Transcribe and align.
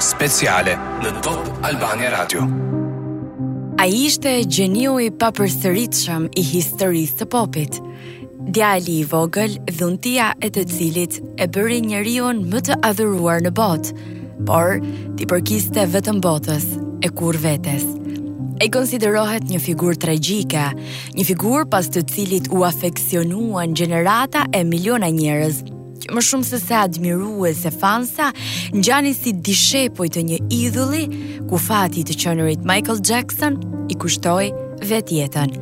Speciale 0.00 0.72
në 1.04 1.10
Top 1.22 1.50
Albania 1.68 2.08
Radio. 2.14 2.46
A 3.76 3.84
ishte 3.92 4.30
gjeniu 4.48 4.94
i 5.04 5.10
papërsëritshëm 5.20 6.30
i 6.40 6.44
historisë 6.46 7.18
së 7.20 7.26
popit. 7.32 7.76
Djali 8.56 8.94
i 9.02 9.04
vogël, 9.10 9.58
dhuntia 9.68 10.30
e 10.40 10.48
të 10.48 10.64
cilit 10.72 11.18
e 11.36 11.44
bëri 11.52 11.82
njeriu 11.90 12.30
më 12.40 12.62
të 12.70 12.78
adhuruar 12.88 13.44
në 13.44 13.52
bot, 13.58 13.90
por 14.48 14.78
ti 15.20 15.28
përkiste 15.30 15.84
vetëm 15.92 16.22
botës 16.24 16.64
e 17.04 17.10
kur 17.20 17.36
vetes. 17.42 17.84
E 18.64 18.70
konsiderohet 18.72 19.44
një 19.52 19.60
figurë 19.68 20.00
tragjike, 20.06 20.64
një 21.18 21.28
figurë 21.28 21.68
pas 21.72 21.84
të 21.92 22.04
cilit 22.14 22.48
u 22.52 22.64
afeksionuan 22.70 23.76
gjenerata 23.76 24.46
e 24.56 24.64
miliona 24.64 25.12
njerëz 25.12 25.60
më 26.14 26.22
shumë 26.26 26.58
se 26.64 26.74
admiru 26.74 27.46
e 27.48 27.52
se 27.54 27.70
fansa, 27.70 28.30
ngjani 28.74 29.12
si 29.14 29.32
dishepoj 29.46 30.08
të 30.14 30.22
një 30.30 30.38
idhulli, 30.60 31.04
ku 31.48 31.58
fati 31.58 32.02
i 32.02 32.06
të 32.06 32.16
qenurit 32.22 32.64
Michael 32.66 32.98
Jackson 33.06 33.58
i 33.92 33.96
kushtoi 34.00 34.50
vetë 34.90 35.18
jetën. 35.20 35.54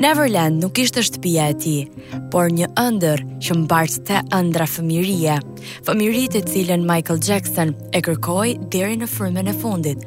Neverland 0.00 0.58
nuk 0.58 0.78
ishte 0.82 1.04
shtëpia 1.06 1.44
e 1.52 1.54
tij, 1.62 1.82
por 2.32 2.48
një 2.50 2.66
ëndër 2.82 3.20
që 3.44 3.56
mbartë 3.60 4.00
të 4.08 4.22
ëndra 4.40 4.66
fëmiria. 4.66 5.36
fëmirit 5.86 6.34
e 6.34 6.42
cilën 6.48 6.82
Michael 6.88 7.20
Jackson 7.22 7.74
e 7.94 8.00
kërkoj 8.02 8.48
deri 8.74 8.96
në 8.98 9.06
frymën 9.14 9.48
e 9.48 9.52
fundit, 9.54 9.98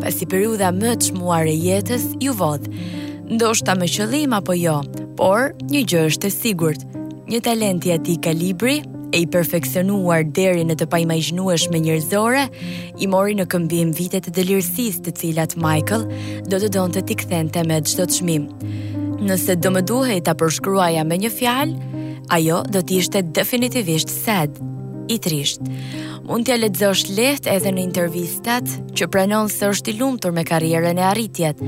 pas 0.00 0.14
i 0.22 0.26
periuda 0.30 0.70
më 0.72 0.94
të 1.00 1.04
shmuar 1.08 1.46
e 1.50 1.56
jetës 1.66 2.04
ju 2.22 2.32
vodhë, 2.38 2.70
ndoshta 3.34 3.74
me 3.80 3.86
qëllim 3.94 4.32
apo 4.38 4.54
jo, 4.54 4.76
por 5.18 5.54
një 5.72 5.82
gjë 5.90 6.04
është 6.10 6.26
e 6.26 6.30
sigurt, 6.38 6.80
një 7.32 7.40
talent 7.46 7.86
i 7.86 7.92
ati 7.98 8.14
kalibri 8.22 8.78
e 9.12 9.20
i 9.20 9.26
perfekcionuar 9.28 10.24
deri 10.34 10.64
në 10.64 10.78
të 10.80 10.86
paimajgjnuesh 10.92 11.66
me 11.72 11.80
njërzore, 11.84 12.44
i 13.02 13.08
mori 13.12 13.36
në 13.36 13.44
këmbim 13.52 13.90
vitet 13.96 14.26
të 14.26 14.32
delirësis 14.38 15.02
të 15.04 15.12
cilat 15.20 15.56
Michael 15.60 16.06
do 16.48 16.60
të 16.62 16.70
donë 16.72 16.96
të 16.96 17.04
tikthente 17.12 17.64
me 17.68 17.80
gjithë 17.84 18.06
të 18.08 18.16
shmim. 18.18 18.48
Nëse 19.22 19.58
do 19.62 19.70
më 19.74 19.84
duhej 19.88 20.18
ta 20.26 20.32
përshkruaja 20.40 21.04
me 21.06 21.20
një 21.22 21.30
fjalë, 21.36 22.02
ajo 22.38 22.62
do 22.72 22.80
të 22.82 23.00
ishte 23.04 23.24
definitivisht 23.36 24.10
sad, 24.24 24.56
i 25.12 25.16
trisht. 25.20 25.60
Mund 26.22 26.46
t'ja 26.46 26.54
ledzosh 26.54 27.08
lehtë 27.10 27.50
edhe 27.50 27.72
në 27.74 27.82
intervistat 27.82 28.68
që 28.94 29.08
pranon 29.10 29.48
së 29.50 29.66
është 29.72 29.90
i 29.90 29.94
lumëtur 29.98 30.34
me 30.36 30.44
karierën 30.46 30.98
e 31.00 31.04
arritjet. 31.08 31.58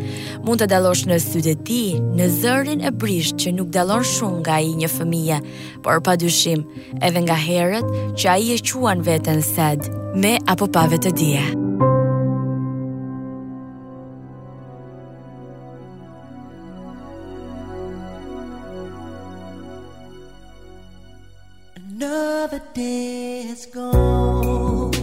Mund 0.47 0.63
të 0.63 0.69
dalosh 0.71 1.03
në 1.11 1.19
sytë 1.25 1.51
e 1.51 1.55
tij, 1.67 1.99
në 2.21 2.29
zërin 2.37 2.85
e 2.87 2.93
brisht 2.95 3.41
që 3.43 3.51
nuk 3.57 3.73
dalon 3.75 4.07
shumë 4.07 4.39
nga 4.47 4.61
i 4.63 4.77
një 4.79 4.91
fëmijë, 4.95 5.39
por 5.85 5.99
pa 6.07 6.15
dyshim 6.23 6.63
edhe 7.03 7.25
nga 7.27 7.39
herët 7.49 7.91
që 8.15 8.31
a 8.31 8.37
i 8.39 8.53
e 8.55 8.61
quan 8.71 9.03
vetën 9.07 9.43
sed, 9.43 9.91
me 10.15 10.37
apo 10.47 10.71
pavet 10.77 11.11
e 11.11 11.15
dje. 11.19 11.93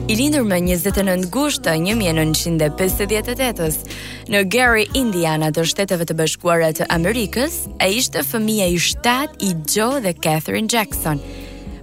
I 0.09 0.16
lindur 0.17 0.44
me 0.45 0.61
29 0.61 1.30
gusht 1.34 1.61
të 1.66 1.72
1958-ës 1.80 3.75
në 4.30 4.39
Gary, 4.45 4.86
Indiana 4.94 5.50
të 5.50 5.64
shteteve 5.72 6.03
të 6.06 6.14
bëshkuare 6.20 6.70
të 6.78 6.86
Amerikës, 6.94 7.53
e 7.81 7.88
ishte 7.98 8.22
fëmija 8.28 8.67
i 8.70 8.78
shtat 8.78 9.30
i 9.42 9.56
Joe 9.73 9.98
dhe 10.06 10.14
Catherine 10.22 10.67
Jackson. 10.70 11.17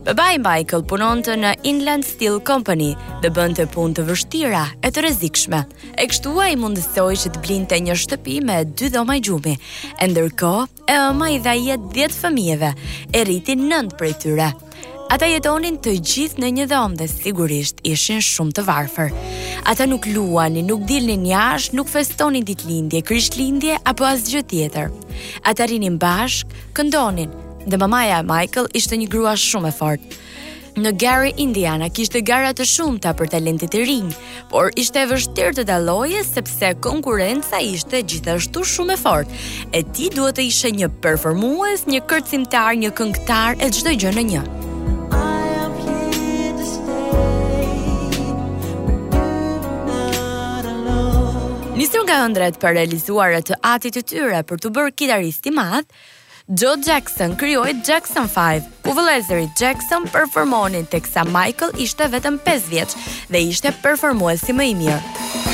Bëbaj 0.06 0.34
Michael 0.47 0.83
punon 0.89 1.23
të 1.27 1.34
në 1.42 1.50
Inland 1.67 2.06
Steel 2.06 2.39
Company 2.53 2.93
dhe 3.25 3.31
bënd 3.34 3.55
të 3.59 3.67
pun 3.75 3.93
të 3.98 4.03
vështira 4.12 4.62
e 4.83 4.89
të 4.95 5.00
rezikshme. 5.09 5.61
E 5.99 6.06
kështua 6.06 6.53
i 6.53 6.56
mundësoj 6.62 7.10
që 7.25 7.28
të 7.34 7.41
blinte 7.49 7.77
një 7.83 7.94
shtëpi 8.04 8.37
me 8.47 8.56
dy 8.78 8.87
dhoma 8.94 9.15
i 9.19 9.22
gjumi, 9.27 9.54
e 9.99 10.06
ndërko 10.06 10.54
e 10.87 10.94
oma 11.10 11.27
i 11.34 11.43
dhajet 11.44 11.83
10 11.99 12.21
fëmijeve, 12.22 12.71
e 13.10 13.21
rritin 13.27 13.59
9 13.66 13.99
për 13.99 14.09
e 14.12 14.15
tyre. 14.28 14.50
Ata 15.09 15.25
jetonin 15.27 15.79
të 15.81 15.93
gjithë 16.05 16.43
në 16.45 16.49
një 16.55 16.65
dhomë 16.69 16.99
dhe 17.01 17.07
sigurisht 17.09 17.79
ishin 17.91 18.19
shumë 18.25 18.53
të 18.59 18.65
varfër. 18.67 19.15
Ata 19.71 19.87
nuk 19.89 20.05
luani, 20.13 20.61
nuk 20.69 20.83
dilnin 20.89 21.23
jashtë, 21.31 21.77
nuk 21.81 21.89
festonin 21.89 22.45
ditë 22.45 22.69
lindje, 22.69 23.01
krisht 23.09 23.39
lindje 23.41 23.79
apo 23.89 24.05
tjetër. 24.21 24.93
Ata 25.49 25.65
rinin 25.71 25.97
bashkë, 25.99 26.53
këndonin 26.77 27.31
dhe 27.67 27.77
mamaja 27.81 28.19
e 28.21 28.27
Michael 28.29 28.69
ishte 28.77 28.97
një 29.01 29.09
grua 29.09 29.33
shumë 29.41 29.69
e 29.69 29.73
fortë. 29.81 30.21
Në 30.77 30.93
Gary, 31.01 31.33
Indiana, 31.41 31.89
kishte 31.91 32.21
gara 32.21 32.53
të 32.55 32.65
shumta 32.69 33.13
për 33.17 33.33
talentit 33.33 33.75
e 33.81 33.85
rinj, 33.89 34.13
por 34.53 34.71
ishte 34.79 35.03
e 35.03 35.09
vështirë 35.15 35.57
të 35.57 35.65
dalloje 35.73 36.21
sepse 36.29 36.75
konkurenca 36.85 37.59
ishte 37.65 38.05
gjithashtu 38.13 38.61
shumë 38.63 38.95
e 38.95 39.01
fortë. 39.07 39.41
E 39.73 39.81
ti 39.85 40.13
duhet 40.13 40.37
të 40.37 40.45
ishe 40.53 40.71
një 40.77 40.93
performues, 41.01 41.89
një 41.89 42.05
kërcimtar, 42.13 42.77
një 42.85 42.93
këngëtar 43.01 43.63
e 43.65 43.73
çdo 43.73 43.97
gjë 44.05 44.15
në 44.21 44.31
një. 44.35 44.47
Nisur 51.78 52.03
nga 52.03 52.16
ëndret 52.27 52.56
për 52.59 52.72
realizuar 52.75 53.37
atë 53.39 53.55
atit 53.71 53.94
të 53.94 54.00
tyre 54.11 54.39
për 54.49 54.59
të 54.65 54.71
bërë 54.75 54.94
kitarist 54.99 55.44
i 55.47 55.53
madh, 55.55 55.87
Joe 56.59 56.81
Jackson 56.83 57.37
krijoi 57.39 57.77
Jackson 57.87 58.27
5, 58.27 58.66
ku 58.83 58.97
vëllezëri 58.99 59.47
Jackson 59.61 60.09
performonin 60.11 60.91
teksa 60.91 61.22
Michael 61.31 61.78
ishte 61.87 62.09
vetëm 62.16 62.41
5 62.50 62.66
vjeç 62.75 62.97
dhe 63.31 63.44
ishte 63.53 63.71
performuesi 63.84 64.59
më 64.59 64.69
i 64.72 64.75
mirë. 64.81 65.47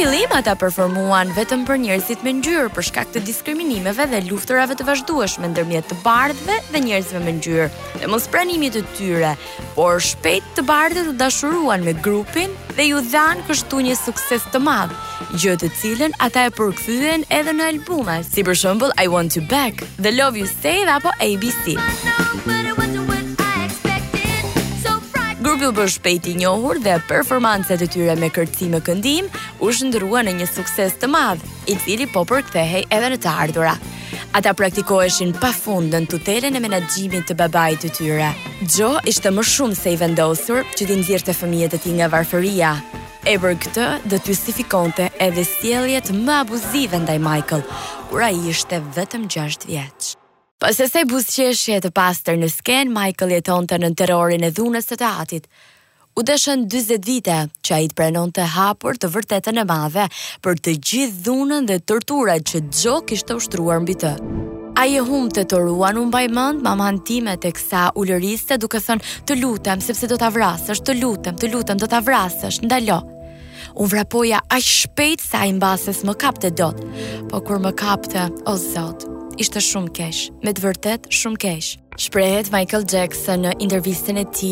fillim 0.00 0.32
ata 0.32 0.54
performuan 0.56 1.28
vetëm 1.36 1.66
për 1.68 1.76
njerëzit 1.82 2.22
me 2.24 2.30
ngjyrë 2.38 2.70
për 2.72 2.84
shkak 2.88 3.10
të 3.12 3.20
diskriminimeve 3.26 4.06
dhe 4.08 4.20
luftërave 4.30 4.72
të 4.78 4.86
vazhdueshme 4.88 5.50
ndërmjet 5.52 5.90
të 5.92 5.98
bardhëve 6.06 6.56
dhe 6.70 6.80
njerëzve 6.86 7.20
me 7.20 7.34
ngjyrë 7.36 7.66
dhe 8.00 8.08
mospranimit 8.12 8.78
të 8.78 8.82
tyre, 8.96 9.34
por 9.76 10.00
shpejt 10.06 10.46
të 10.56 10.64
bardhët 10.70 11.10
u 11.10 11.12
dashuruan 11.20 11.84
me 11.84 11.92
grupin 12.06 12.56
dhe 12.78 12.88
ju 12.88 13.02
dhan 13.12 13.44
kështu 13.50 13.82
një 13.90 13.98
sukses 14.00 14.48
të 14.54 14.62
madh, 14.70 14.96
gjë 15.36 15.58
të 15.66 15.72
cilën 15.82 16.16
ata 16.28 16.46
e 16.48 16.54
përkthyen 16.56 17.28
edhe 17.28 17.52
në 17.60 17.68
albume, 17.74 18.20
si 18.24 18.40
për 18.46 18.56
shembull 18.62 18.96
I 18.96 19.04
Want 19.12 19.36
to 19.36 19.44
Back, 19.52 19.84
The 20.00 20.16
Love 20.16 20.40
You 20.40 20.48
dhe 20.64 20.78
apo 20.96 21.12
ABC. 21.28 21.76
No, 22.48 22.69
Grupi 25.40 25.64
u 25.70 25.72
bë 25.72 25.86
shpejt 25.88 26.26
i 26.28 26.32
njohur 26.36 26.76
dhe 26.84 26.98
performancat 27.08 27.80
e 27.80 27.86
tyre 27.88 28.12
me 28.20 28.28
kërcim 28.28 28.74
e 28.76 28.80
këndim 28.84 29.30
u 29.64 29.70
shndrua 29.72 30.20
në 30.26 30.34
një 30.40 30.48
sukses 30.50 30.92
të 31.00 31.08
madh, 31.08 31.40
i 31.72 31.76
cili 31.80 32.04
po 32.12 32.26
përkthehej 32.28 32.82
edhe 32.92 33.08
në 33.14 33.18
të 33.24 33.32
ardhurat. 33.44 33.86
Ata 34.36 34.52
praktikoheshin 34.54 35.32
pa 35.40 35.48
fundë 35.56 36.02
në 36.04 36.10
tutelen 36.12 36.56
e 36.56 36.62
menagjimin 36.62 37.24
të 37.24 37.38
babaj 37.40 37.78
të 37.82 37.92
tyre. 37.96 38.28
Gjo 38.68 38.90
ishte 39.08 39.32
më 39.32 39.46
shumë 39.54 39.80
se 39.80 39.94
i 39.94 39.98
vendosur 40.04 40.60
që 40.76 40.84
ti 40.84 40.92
nëzirë 41.00 41.28
të 41.30 41.38
fëmijet 41.40 41.76
e 41.78 41.82
ti 41.86 41.96
nga 41.96 42.10
varfëria. 42.12 42.74
E 43.24 43.38
bërë 43.40 43.60
këtë 43.64 43.88
dhe 44.12 44.18
të 44.20 44.34
justifikonte 44.34 45.08
edhe 45.30 45.48
sieljet 45.56 46.12
më 46.20 46.42
abuzive 46.44 47.00
ndaj 47.06 47.16
Michael, 47.30 47.64
kura 48.12 48.28
i 48.36 48.44
ishte 48.52 48.84
vetëm 49.00 49.30
6 49.40 49.70
vjeqë. 49.72 50.19
Pas 50.60 50.76
po, 50.76 51.18
se 51.22 51.54
se 51.54 51.72
e 51.72 51.78
të 51.80 51.88
pastër 51.96 52.36
në 52.36 52.48
sken, 52.52 52.90
Michael 52.92 53.32
jeton 53.38 53.64
të 53.66 53.78
në 53.80 53.94
terrorin 53.96 54.44
e 54.44 54.50
dhunës 54.52 54.90
të 54.90 54.98
teatit. 55.00 55.46
U 56.18 56.20
dëshën 56.20 56.66
20 56.68 57.00
vite 57.06 57.38
që 57.64 57.74
a 57.74 57.78
i 57.80 57.86
të 57.88 57.94
prenon 57.96 58.28
të 58.36 58.44
hapur 58.58 58.92
të 59.00 59.08
vërtetën 59.14 59.56
e 59.56 59.64
madhe 59.64 60.04
për 60.44 60.58
të 60.60 60.74
gjithë 60.76 61.24
dhunën 61.24 61.64
dhe 61.70 61.78
tërtura 61.80 62.36
që 62.44 62.60
Gjo 62.76 62.98
kishtë 63.08 63.36
ushtruar 63.40 63.80
mbi 63.80 63.94
të. 64.02 64.12
A 64.76 64.84
i 64.88 65.00
hum 65.00 65.30
të 65.32 65.46
të 65.48 65.62
ruan 65.64 65.96
unë 66.02 66.12
bajmënd, 66.12 66.60
mama 66.64 66.90
në 66.92 67.04
time 67.08 67.36
të 67.40 67.54
kësa 67.56 67.86
ulëriste 67.96 68.58
duke 68.60 68.82
thënë 68.84 69.24
të 69.28 69.38
lutem, 69.40 69.80
sepse 69.84 70.10
do 70.12 70.20
të 70.20 70.28
avrasësh, 70.28 70.82
të 70.84 70.98
lutem, 71.00 71.40
të 71.40 71.54
lutem, 71.54 71.80
do 71.80 71.88
të 71.88 72.02
avrasësh, 72.02 72.60
ndalo. 72.68 72.98
Unë 73.72 73.94
vrapoja 73.94 74.42
a 74.48 74.60
shpejt 74.60 75.24
sa 75.24 75.40
i 75.48 75.54
mbasës 75.56 76.04
më 76.04 76.18
kapte 76.20 76.52
dot, 76.52 76.84
po 77.32 77.40
kur 77.48 77.60
më 77.64 77.72
kapte, 77.80 78.26
o 78.48 78.56
zotë, 78.60 79.06
ishte 79.40 79.60
shumë 79.64 79.90
kesh, 79.96 80.18
me 80.44 80.52
të 80.52 80.62
vërtet 80.66 81.06
shumë 81.16 81.38
kesh. 81.40 81.70
Shprehet 82.00 82.50
Michael 82.52 82.84
Jackson 82.88 83.44
në 83.46 83.54
intervistën 83.64 84.18
e 84.20 84.24
ti 84.36 84.50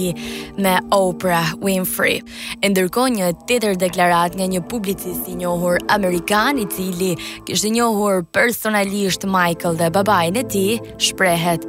me 0.65 0.73
Oprah 0.93 1.53
Winfrey, 1.65 2.23
ndërko 2.65 3.05
një 3.19 3.29
të 3.49 3.59
deklarat 3.83 4.37
nga 4.37 4.47
një 4.55 4.63
publicis 4.73 5.21
i 5.29 5.37
njohur 5.43 5.77
Amerikan 5.93 6.61
i 6.61 6.67
cili 6.73 7.13
kështë 7.49 7.73
njohur 7.77 8.25
personalisht 8.39 9.25
Michael 9.29 9.77
dhe 9.81 9.91
babajnë 9.99 10.43
e 10.43 10.47
ti, 10.55 10.67
shprehet. 11.09 11.69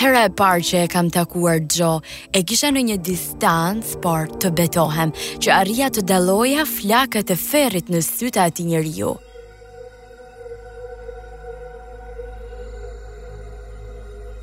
Hera 0.00 0.24
e 0.28 0.32
parë 0.34 0.64
që 0.68 0.80
e 0.84 0.88
kam 0.90 1.10
takuar 1.14 1.60
Gjo, 1.70 1.98
e 2.34 2.42
kisha 2.42 2.72
në 2.74 2.82
një 2.88 2.96
distancë, 3.06 4.00
por 4.04 4.26
të 4.42 4.50
betohem, 4.58 5.12
që 5.44 5.52
arria 5.60 5.92
të 5.94 6.02
daloja 6.10 6.64
flakët 6.66 7.30
e 7.30 7.38
ferit 7.38 7.92
në 7.94 8.02
syta 8.08 8.48
ati 8.50 8.66
njërë 8.72 8.96
ju. 8.98 9.12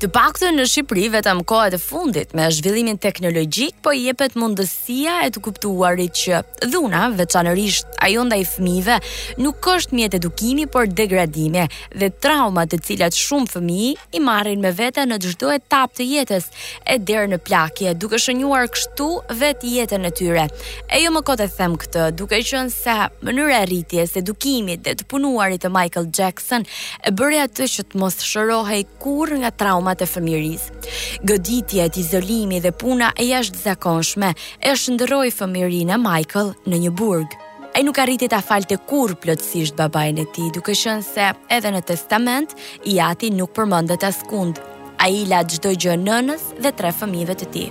Të 0.02 0.08
paktën 0.10 0.56
në 0.58 0.64
Shqipëri 0.66 1.02
vetëm 1.14 1.44
kohët 1.46 1.76
e 1.76 1.78
fundit 1.78 2.32
me 2.34 2.48
zhvillimin 2.50 2.96
teknologjik 3.04 3.76
po 3.86 3.92
jepet 3.94 4.32
mundësia 4.34 5.12
e 5.28 5.28
të 5.30 5.38
kuptuarit 5.46 6.16
që 6.18 6.40
dhuna, 6.72 7.04
veçanërisht 7.20 8.00
ajo 8.02 8.24
ndaj 8.26 8.40
fëmijëve, 8.56 8.96
nuk 9.44 9.68
është 9.72 9.94
mjet 9.94 10.16
edukimi 10.18 10.64
por 10.66 10.88
degradime 10.90 11.68
dhe 11.94 12.08
trauma 12.18 12.64
të 12.66 12.80
cilat 12.88 13.14
shumë 13.14 13.48
fëmijë 13.54 14.08
i 14.18 14.22
marrin 14.26 14.64
me 14.64 14.72
vete 14.74 15.04
në 15.06 15.20
çdo 15.22 15.52
etapë 15.54 16.00
të 16.00 16.08
jetës 16.16 16.50
e 16.82 16.98
derë 16.98 17.30
në 17.30 17.38
plakje, 17.46 17.94
duke 17.94 18.18
shënuar 18.18 18.66
kështu 18.74 19.06
vetë 19.44 19.70
jetën 19.76 20.10
e 20.10 20.12
tyre. 20.18 20.48
E 20.90 21.02
jo 21.04 21.14
më 21.14 21.22
kot 21.30 21.44
e 21.46 21.48
them 21.54 21.78
këtë, 21.78 22.08
duke 22.18 22.42
qenë 22.50 22.74
se 22.74 22.98
mënyra 23.30 23.62
e 23.62 23.70
rritjes, 23.70 24.18
edukimit 24.18 24.82
dhe 24.82 24.98
të 24.98 25.06
punuarit 25.14 25.62
të 25.62 25.70
Michael 25.78 26.10
Jackson 26.10 26.66
e 26.66 27.14
bëri 27.14 27.38
atë 27.46 27.70
që 27.76 27.88
të 27.94 28.02
mos 28.02 28.18
shërohej 28.32 28.82
kurrë 28.98 29.44
nga 29.44 29.54
trauma 29.54 29.91
traumat 29.94 30.00
e 30.00 30.08
fëmijërisë. 30.08 31.24
Goditja, 31.26 31.86
izolimi 31.98 32.60
dhe 32.64 32.72
puna 32.72 33.10
e 33.20 33.26
jashtëzakonshme 33.30 34.32
e 34.66 34.74
shndroi 34.78 35.30
fëmirin 35.34 35.92
e 35.94 35.98
Michael 36.00 36.52
në 36.68 36.80
një 36.86 36.92
burg. 36.98 37.28
Ai 37.74 37.82
nuk 37.86 37.98
arriti 38.02 38.28
ta 38.28 38.42
falte 38.44 38.76
kurrë 38.84 39.16
plotësisht 39.22 39.74
babain 39.78 40.18
e 40.20 40.26
tij, 40.36 40.50
duke 40.52 40.74
qenë 40.74 41.02
se 41.06 41.30
edhe 41.48 41.70
në 41.72 41.80
testament 41.88 42.52
i 42.92 42.98
ati 43.00 43.30
nuk 43.32 43.54
përmendet 43.56 44.04
askund. 44.04 44.60
Ai 45.02 45.24
la 45.26 45.40
çdo 45.44 45.72
gjë 45.72 45.96
nënës 46.04 46.50
dhe 46.62 46.70
tre 46.78 46.92
fëmijëve 46.92 47.36
të 47.40 47.46
tij. 47.54 47.70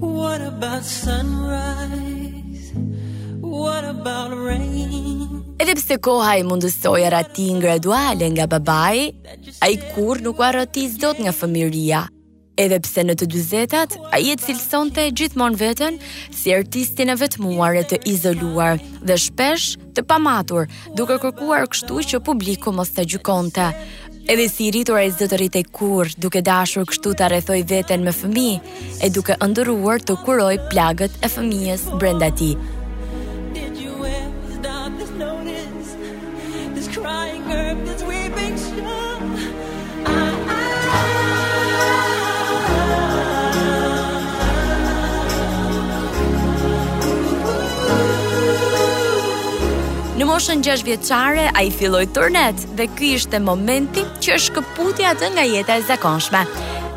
What 0.00 0.40
about 0.48 0.84
sunrise? 0.88 2.72
What 3.44 3.84
about 3.92 4.32
rain? 4.40 5.17
Edhe 5.58 5.74
pse 5.74 5.96
koha 5.98 6.36
i 6.38 6.44
mundësoj 6.46 7.00
arati 7.08 7.48
në 7.56 7.62
graduale 7.64 8.26
nga 8.30 8.44
babaj, 8.46 8.98
a 9.58 9.66
i 9.72 9.80
kur 9.90 10.20
nuk 10.22 10.38
arati 10.46 10.84
zdo 10.92 11.10
të 11.16 11.24
nga 11.24 11.32
fëmiria. 11.34 12.02
Edhe 12.62 12.78
pse 12.84 13.02
në 13.02 13.16
të 13.18 13.26
duzetat, 13.32 13.96
a 14.14 14.20
i 14.22 14.30
e 14.30 14.36
cilëson 14.38 14.92
të 14.94 15.08
e 15.08 15.12
gjithmon 15.18 15.58
vetën 15.58 15.98
si 16.30 16.54
artistin 16.54 17.10
e 17.10 17.18
vetëmuar 17.18 17.80
e 17.80 17.84
të 17.90 17.98
izoluar 18.12 18.78
dhe 19.10 19.18
shpesh 19.24 19.66
të 19.98 20.06
pamatur 20.06 20.70
duke 20.94 21.18
kërkuar 21.26 21.66
kështu 21.74 21.98
që 22.14 22.22
publiku 22.30 22.70
mos 22.78 22.94
të 22.94 23.08
gjukon 23.16 23.50
të. 23.58 23.66
Edhe 24.30 24.46
si 24.52 24.70
rritur 24.70 25.00
e 25.02 25.06
i 25.08 25.50
e 25.58 25.64
kur 25.76 26.06
duke 26.22 26.40
dashur 26.42 26.86
kështu 26.86 27.16
të 27.18 27.26
arethoj 27.32 27.58
vetën 27.74 28.02
me 28.06 28.14
fëmi 28.14 28.50
e 29.02 29.10
duke 29.10 29.34
ndëruar 29.42 30.06
të 30.06 30.20
kuroj 30.22 30.54
plagët 30.70 31.18
e 31.26 31.34
fëmijës 31.38 31.90
brenda 31.98 32.30
ti. 32.30 32.52
moshën 50.38 50.60
6 50.64 50.84
vjeçare 50.86 51.46
ai 51.60 51.70
filloi 51.78 52.06
turnet 52.14 52.60
dhe 52.78 52.86
ky 52.96 53.08
ishte 53.18 53.40
momenti 53.48 54.06
që 54.22 54.36
është 54.38 54.46
shkëputi 54.52 55.06
atë 55.12 55.34
nga 55.34 55.44
jeta 55.54 55.78
e 55.80 55.86
zakonshme. 55.90 56.42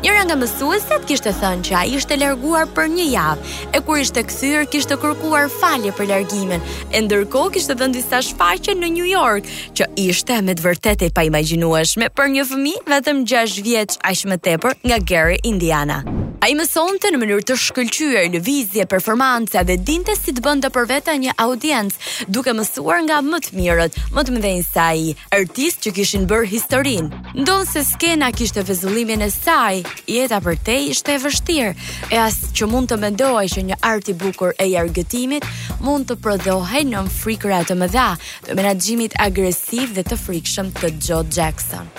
Njëra 0.02 0.22
nga 0.26 0.34
mësueset 0.34 1.04
kishte 1.06 1.30
thënë 1.38 1.62
që 1.68 1.74
a 1.78 1.82
ishte 1.94 2.16
larguar 2.18 2.64
për 2.74 2.88
një 2.90 3.04
javë, 3.12 3.50
e 3.78 3.80
kur 3.86 4.00
ishte 4.02 4.24
këthyrë 4.26 4.64
kishte 4.72 4.96
kërkuar 4.98 5.46
falje 5.60 5.92
për 5.94 6.08
largimin, 6.10 6.64
e 6.90 7.02
ndërko 7.04 7.44
kishte 7.54 7.76
dhe 7.78 7.86
disa 7.94 8.18
shfaqe 8.28 8.74
në 8.80 8.88
New 8.96 9.06
York, 9.06 9.46
që 9.78 9.86
ishte 10.08 10.40
me 10.42 10.56
të 10.58 10.64
vërtet 10.66 11.04
e 11.06 11.10
pa 11.14 11.22
imaginueshme 11.28 12.08
për 12.18 12.34
një 12.34 12.48
fëmi 12.50 12.74
vetëm 12.90 13.22
6 13.34 13.62
vjeç 13.68 13.94
a 14.02 14.12
më 14.32 14.40
tepër 14.48 14.76
nga 14.82 14.98
Gary, 15.12 15.38
Indiana. 15.52 16.02
A 16.42 16.48
i 16.50 16.56
mëson 16.58 16.96
të 16.98 17.12
në 17.14 17.18
mënyrë 17.22 17.44
të 17.46 17.54
shkëllqyër, 17.62 18.24
në 18.34 18.40
vizje, 18.42 18.86
performanca 18.90 19.62
dhe 19.62 19.76
dinte 19.86 20.16
si 20.18 20.34
të 20.34 20.42
bënda 20.42 20.72
për 20.74 20.88
veta 20.90 21.14
një 21.14 21.36
audiencë 21.44 22.26
duke 22.34 22.50
mësuar 22.58 23.04
nga 23.06 23.20
më 23.22 23.38
të 23.46 23.54
mirët, 23.60 24.00
më 24.10 24.26
të 24.26 24.34
mëdhenjë 24.34 24.66
saj, 24.66 25.04
artist 25.38 25.86
që 25.86 25.94
kishin 26.00 26.26
bërë 26.26 26.50
historinë. 26.56 27.22
Ndonë 27.44 27.70
se 27.70 27.84
skena 27.92 28.32
kishte 28.34 28.66
vezullimin 28.66 29.22
e 29.22 29.30
saj, 29.30 29.84
jeta 30.06 30.40
për 30.42 30.56
te 30.64 30.76
ishte 30.90 31.16
e 31.16 31.20
vështirë, 31.22 31.72
e 32.12 32.18
as 32.20 32.38
që 32.56 32.68
mund 32.70 32.90
të 32.92 32.98
mendoj 33.02 33.44
që 33.54 33.64
një 33.68 33.78
art 33.84 34.08
i 34.08 34.14
bukur 34.18 34.54
e 34.60 34.68
jargëtimit 34.72 35.44
mund 35.84 36.08
të 36.08 36.16
prodhohej 36.22 36.84
në 36.88 37.04
frikëra 37.22 37.62
të 37.68 37.76
mëdha, 37.80 38.08
të 38.48 38.56
menaxhimit 38.58 39.16
agresiv 39.22 39.94
dhe 39.96 40.04
të 40.06 40.18
frikshëm 40.22 40.72
të 40.80 40.92
Joe 41.06 41.26
Jackson. 41.32 41.90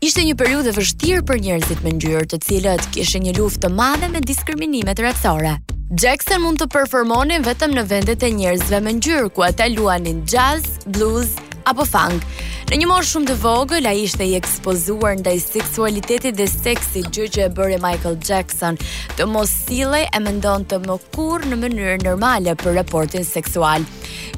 Ishte 0.00 0.22
një 0.24 0.34
periudhë 0.40 0.70
e 0.72 0.76
vështirë 0.78 1.24
për 1.28 1.40
njerëzit 1.44 1.82
me 1.84 1.90
ngjyrë, 1.92 2.26
të 2.32 2.38
cilët 2.46 2.86
kishin 2.94 3.26
një 3.26 3.34
luftë 3.36 3.66
të 3.66 3.70
madhe 3.76 4.08
me 4.08 4.22
diskriminimet 4.24 5.02
racore. 5.04 5.58
Jackson 5.90 6.40
mund 6.44 6.60
të 6.62 6.70
performonin 6.72 7.44
vetëm 7.44 7.72
në 7.76 7.82
vendet 7.90 8.22
e 8.24 8.30
njerëzve 8.32 8.78
me 8.80 8.94
ngjyrë, 8.96 9.28
ku 9.36 9.44
ata 9.44 9.66
luanin 9.68 10.22
jazz, 10.24 10.78
blues 10.88 11.34
apo 11.68 11.84
funk. 11.84 12.24
Në 12.70 12.76
një 12.78 12.86
moshë 12.86 13.10
shumë 13.10 13.26
të 13.26 13.34
vogël, 13.42 13.86
ai 13.90 14.04
ishte 14.06 14.22
i 14.30 14.34
ekspozuar 14.38 15.16
ndaj 15.18 15.32
seksualitetit 15.42 16.36
dhe 16.38 16.46
seksit, 16.50 17.08
gjë 17.16 17.26
që 17.34 17.40
e 17.48 17.48
bëri 17.56 17.78
Michael 17.82 18.14
Jackson 18.28 18.78
të 19.18 19.26
mos 19.26 19.50
sillej 19.64 20.04
e 20.14 20.20
mendon 20.22 20.62
të 20.70 20.78
më 20.86 20.98
kurrë 21.16 21.50
në 21.50 21.58
mënyrë 21.64 21.96
normale 22.04 22.54
për 22.62 22.78
raportin 22.78 23.26
seksual. 23.26 23.82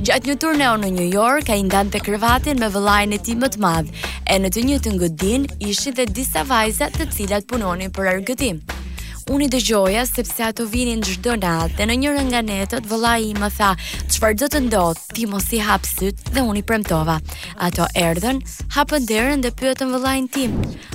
Gjatë 0.01 0.31
një 0.33 0.39
turneo 0.47 0.79
në 0.81 0.95
New 0.97 1.13
York, 1.13 1.53
ai 1.53 1.61
ndante 1.69 2.01
krevatin 2.01 2.57
me 2.65 2.73
vëllain 2.73 3.13
e 3.13 3.21
tij 3.21 3.37
më 3.43 3.53
të 3.53 3.63
madh, 3.67 3.93
e 4.25 4.39
në 4.41 4.55
të 4.57 4.67
njëjtën 4.71 5.03
godinë 5.05 5.61
ishin 5.69 5.93
edhe 6.01 6.09
disa 6.23 6.49
vajza 6.49 6.89
të 6.97 7.11
cilat 7.13 7.51
punonin 7.53 7.93
për 7.93 8.15
argëtim 8.17 8.65
unë 9.31 9.47
i 9.47 9.51
dëgjoja 9.53 10.03
sepse 10.09 10.43
ato 10.43 10.65
vinin 10.67 11.03
çdo 11.05 11.37
natë 11.39 11.77
dhe 11.79 11.87
në 11.87 11.95
njërin 12.03 12.29
nga 12.33 12.41
netët 12.43 12.87
vëllai 12.91 13.29
im 13.31 13.37
më 13.45 13.49
tha, 13.57 13.69
"Çfarë 14.11 14.37
do 14.41 14.47
të 14.51 14.61
ndodh? 14.67 14.99
Ti 15.15 15.27
mos 15.31 15.47
i 15.55 15.59
hap 15.63 15.83
syt." 15.87 16.17
Dhe 16.35 16.41
unë 16.43 16.59
i 16.59 16.63
premtova. 16.71 17.21
Ato 17.67 17.87
erdhën, 17.95 18.43
hapën 18.77 19.07
derën 19.11 19.41
dhe 19.45 19.51
pyetën 19.61 19.87
vëllain 19.95 20.27
tim, 20.33 20.51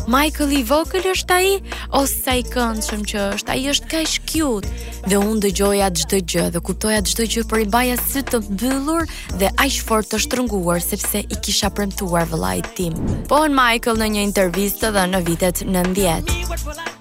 "Michael 0.08 0.52
i 0.60 0.64
vogël 0.64 1.06
është 1.14 1.32
ai 1.40 1.62
ose 2.00 2.16
sa 2.24 2.32
i 2.36 2.44
këndshëm 2.44 3.02
që 3.10 3.18
është? 3.34 3.50
Ai 3.56 3.64
është 3.72 3.88
kaq 3.94 4.12
cute." 4.32 4.68
Dhe 5.10 5.16
unë 5.30 5.42
dëgjoja 5.46 5.88
çdo 6.00 6.18
gjë 6.32 6.46
dhe 6.54 6.60
kuptoja 6.68 7.02
çdo 7.08 7.24
gjë 7.34 7.44
për 7.50 7.60
i 7.62 7.66
baja 7.76 7.98
sy 8.10 8.20
të 8.28 8.38
mbyllur 8.50 9.08
dhe 9.40 9.50
aq 9.66 9.74
fort 9.88 10.06
të 10.10 10.18
shtrënguar 10.24 10.80
sepse 10.90 11.16
i 11.16 11.36
kisha 11.44 11.70
premtuar 11.70 12.26
vëllait 12.32 12.68
tim. 12.76 12.94
Po 13.30 13.48
Michael 13.62 13.96
në 14.02 14.08
një 14.14 14.22
intervistë 14.34 14.88
dhe 14.96 15.04
në 15.14 15.20
vitet 15.28 15.58
90. 15.66 16.97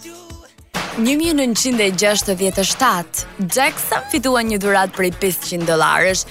1967, 0.97 3.27
Jackson 3.55 4.01
fitua 4.11 4.41
një 4.43 4.59
për 4.63 4.91
prej 4.97 5.11
500 5.21 5.67
dolarës. 5.69 6.23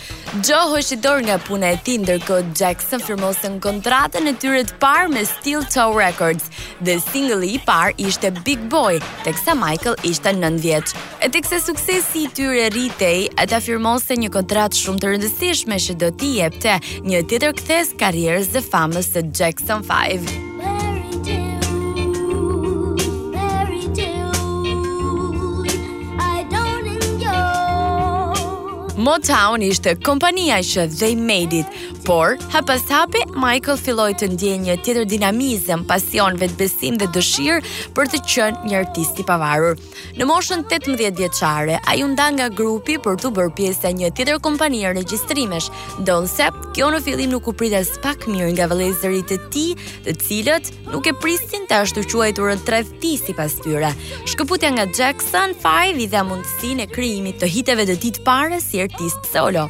Joe 0.44 0.68
hoqi 0.72 0.96
dorë 0.98 1.22
nga 1.28 1.36
puna 1.46 1.68
e 1.70 1.78
tij 1.86 1.98
ndërkohë 2.02 2.50
Jackson 2.58 3.00
firmosën 3.00 3.60
kontratën 3.62 4.28
e 4.28 4.34
tyre 4.34 4.64
të 4.66 4.74
parë 4.82 5.10
me 5.14 5.24
Steel 5.26 5.64
Toe 5.66 5.94
Records. 5.96 6.44
The 6.84 6.98
single 7.12 7.46
i 7.46 7.60
parë 7.66 7.94
ishte 8.08 8.32
Big 8.46 8.60
Boy, 8.70 8.98
teksa 9.24 9.54
Michael 9.56 9.96
ishte 10.08 10.34
9 10.34 10.58
vjeç. 10.64 10.94
E 11.22 11.30
teksa 11.30 11.60
suksesi 11.62 12.20
i 12.26 12.28
tyre 12.34 12.66
rritej, 12.74 13.30
ata 13.38 13.60
firmosën 13.62 14.18
një 14.26 14.30
kontratë 14.34 14.76
shumë 14.82 15.00
të 15.04 15.08
rëndësishme 15.14 15.76
që 15.86 15.94
do 16.02 16.10
t'i 16.12 16.38
jepte 16.40 16.80
një 17.06 17.24
tjetër 17.30 17.54
këthes 17.62 17.94
karrierës 18.02 18.48
dhe 18.56 18.62
famës 18.66 19.06
së 19.14 19.20
Jackson 19.30 19.82
5. 19.86 20.45
Motown 29.06 29.62
ishte 29.62 29.92
kompania 30.06 30.56
që 30.66 30.86
they 30.98 31.14
made 31.16 31.54
it, 31.54 31.70
por 32.06 32.38
hapas 32.54 32.84
hapi 32.88 33.18
Michael 33.34 33.80
filloi 33.82 34.14
të 34.18 34.28
ndjejë 34.36 34.58
një 34.68 34.74
tjetër 34.86 35.08
dinamizëm, 35.10 35.84
pasion, 35.90 36.38
vetbesim 36.40 37.00
dhe 37.02 37.08
dëshirë 37.14 37.70
për 37.98 38.10
të 38.14 38.20
qenë 38.30 38.70
një 38.70 38.78
artist 38.78 39.18
i 39.22 39.26
pavarur. 39.26 39.80
Në 40.20 40.28
moshën 40.30 40.62
18 40.70 41.12
vjeçare, 41.18 41.80
ai 41.90 41.98
u 42.06 42.10
nda 42.14 42.28
nga 42.38 42.48
grupi 42.54 43.00
për 43.02 43.18
të 43.22 43.32
bërë 43.38 43.54
pjesë 43.58 43.90
e 43.90 43.94
një 44.04 44.12
tjetër 44.18 44.40
kompanie 44.46 44.92
regjistrimesh, 44.96 45.72
Donsep. 46.06 46.60
Kjo 46.78 46.90
në 46.94 47.00
fillim 47.08 47.32
nuk 47.34 47.48
u 47.50 47.54
pritës 47.58 47.90
as 47.94 48.02
pak 48.04 48.26
mirë 48.30 48.50
nga 48.58 48.66
vëllezërit 48.70 49.32
e 49.34 49.40
tij, 49.54 49.72
të 50.06 50.14
cilët 50.22 50.70
nuk 50.92 51.08
e 51.10 51.14
pristin 51.22 51.64
të 51.70 51.78
ashtu 51.86 52.04
quajtur 52.12 52.52
tradhti 52.68 53.14
sipas 53.24 53.56
tyre. 53.64 53.94
Shkëputja 54.30 54.74
nga 54.78 54.86
Jackson 54.94 55.56
5 55.66 56.04
i 56.06 56.08
dha 56.14 56.22
mundësinë 56.28 56.84
e 56.86 56.92
krijimit 56.92 57.40
të 57.42 57.50
hiteve 57.56 57.88
të 57.90 57.96
ditë 58.06 58.26
pare 58.28 58.60
si 58.62 58.84
artist 58.86 59.24
solo. 59.32 59.66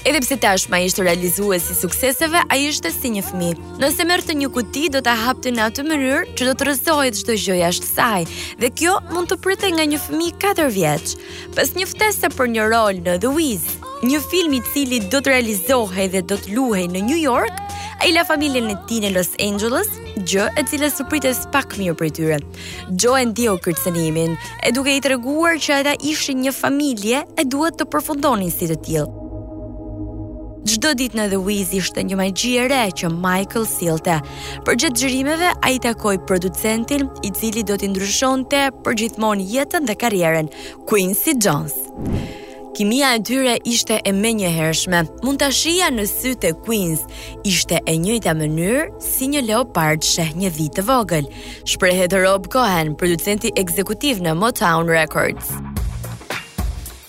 Edhe 0.00 0.20
pse 0.24 0.36
tashmë 0.40 0.76
ai 0.78 0.86
është 0.88 1.04
realizues 1.04 1.66
i 1.68 1.74
sukseseve, 1.76 2.40
ai 2.48 2.60
ishte 2.70 2.88
si 2.88 3.10
një 3.12 3.20
fëmijë. 3.26 3.66
Nëse 3.82 4.06
merrte 4.08 4.32
një 4.32 4.48
kuti, 4.54 4.86
do 4.88 5.02
ta 5.04 5.12
hapte 5.26 5.52
në 5.52 5.66
atë 5.66 5.84
mënyrë 5.84 6.34
që 6.38 6.46
do 6.48 6.54
të 6.56 6.64
rrezohet 6.70 7.18
çdo 7.18 7.36
gjë 7.36 7.58
jashtë 7.58 7.88
saj. 7.90 8.24
Dhe 8.62 8.70
kjo 8.80 8.94
mund 9.10 9.28
të 9.28 9.36
pritej 9.44 9.74
nga 9.76 9.84
një 9.90 10.00
fëmijë 10.00 10.38
4 10.46 10.70
vjeç. 10.78 11.12
Pas 11.58 11.74
një 11.76 11.88
ftese 11.92 12.32
për 12.32 12.48
një 12.54 12.70
rol 12.72 13.02
në 13.04 13.18
The 13.20 13.34
Wiz, 13.36 13.68
një 14.08 14.22
film 14.30 14.56
i 14.56 14.62
cili 14.72 15.02
do 15.12 15.20
të 15.20 15.34
realizohej 15.34 16.08
dhe 16.16 16.24
do 16.32 16.40
të 16.40 16.56
luhej 16.56 16.86
në 16.96 17.04
New 17.10 17.20
York, 17.20 17.60
a 18.00 18.08
la 18.16 18.24
familjen 18.24 18.70
e 18.72 18.78
tij 18.88 19.02
në 19.04 19.12
Los 19.12 19.34
Angeles, 19.36 19.90
gjë 20.16 20.46
e 20.56 20.64
cilë 20.70 20.88
së 20.96 21.04
pritë 21.12 21.34
pak 21.52 21.76
mirë 21.76 21.98
për 22.00 22.12
tyre. 22.16 22.40
Gjo 22.96 23.18
e 23.20 23.26
ndio 23.28 23.58
kërcenimin, 23.60 24.38
e 24.64 24.72
duke 24.72 24.96
i 24.96 25.04
treguar 25.04 25.60
që 25.60 25.82
ata 25.82 25.98
ishin 26.00 26.46
një 26.46 26.56
familje 26.56 27.26
e 27.36 27.44
duhet 27.44 27.76
të 27.82 27.90
përfundonin 27.92 28.54
si 28.56 28.70
të 28.72 28.84
tjilë. 28.88 29.28
Gjdo 30.68 30.92
dit 30.94 31.14
në 31.16 31.24
The 31.32 31.38
Wiz 31.40 31.70
ishte 31.74 32.02
një 32.04 32.16
majgji 32.20 32.50
e 32.60 32.64
re 32.68 32.80
që 33.00 33.08
Michael 33.14 33.64
silte. 33.68 34.18
Për 34.66 34.76
gjithë 34.82 35.00
gjërimeve, 35.02 35.54
a 35.56 35.70
i 35.72 35.80
takoj 35.80 36.18
producentin 36.28 37.06
i 37.24 37.30
cili 37.36 37.62
do 37.64 37.78
t'indryshon 37.80 38.44
të 38.52 38.66
për 38.84 38.98
jetën 39.40 39.86
dhe 39.88 39.94
karjeren, 39.96 40.50
Quincy 40.90 41.36
Jones. 41.40 41.72
Kimia 42.76 43.14
e 43.16 43.22
tyre 43.26 43.56
ishte 43.66 44.00
e 44.06 44.12
me 44.14 44.32
një 44.36 44.50
hershme. 44.54 45.02
Mund 45.24 45.40
të 45.42 45.48
shia 45.52 45.88
në 45.90 46.04
sytë 46.06 46.52
e 46.52 46.52
Queens 46.64 47.00
ishte 47.48 47.80
e 47.86 47.96
njëjta 47.98 48.36
mënyrë 48.38 48.84
si 49.02 49.28
një 49.32 49.40
leopard 49.48 50.04
sheh 50.06 50.36
një 50.38 50.52
vitë 50.60 50.84
vogël. 50.88 51.26
Shprehet 51.64 52.12
Rob 52.20 52.48
Cohen, 52.52 52.94
producenti 53.00 53.52
ekzekutiv 53.56 54.20
në 54.24 54.36
Motown 54.38 54.88
Records. 54.92 55.56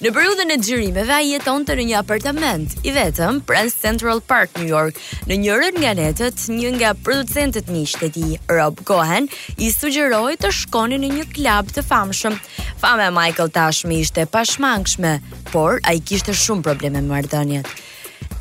Në 0.02 0.10
periudhën 0.16 0.50
e 0.50 0.56
xhirimeve 0.58 1.14
ai 1.14 1.28
jetonte 1.30 1.76
në 1.78 1.84
një 1.86 1.98
apartament 2.00 2.72
i 2.82 2.90
vetëm 2.96 3.36
pranë 3.46 3.70
Central 3.70 4.18
Park 4.26 4.56
New 4.58 4.66
York, 4.66 4.98
në 5.30 5.36
njërin 5.44 5.76
nga 5.84 5.92
netët, 6.00 6.42
një 6.50 6.70
nga 6.80 6.96
producentët 7.06 7.68
miq 7.70 7.92
të 8.02 8.08
tij, 8.16 8.32
Rob 8.50 8.80
Cohen, 8.90 9.28
i 9.62 9.70
sugjeroi 9.70 10.34
të 10.42 10.50
shkonin 10.58 11.06
në 11.06 11.12
një 11.20 11.26
klub 11.36 11.70
të 11.76 11.86
famshëm. 11.86 12.38
Fama 12.82 13.12
e 13.12 13.12
Michael 13.14 13.54
tashmë 13.54 14.00
ishte 14.02 14.26
pashmangshme, 14.34 15.20
por 15.54 15.78
ai 15.86 16.00
kishte 16.02 16.34
shumë 16.34 16.66
probleme 16.70 16.98
me 17.06 17.20
marrëdhëniet 17.20 17.70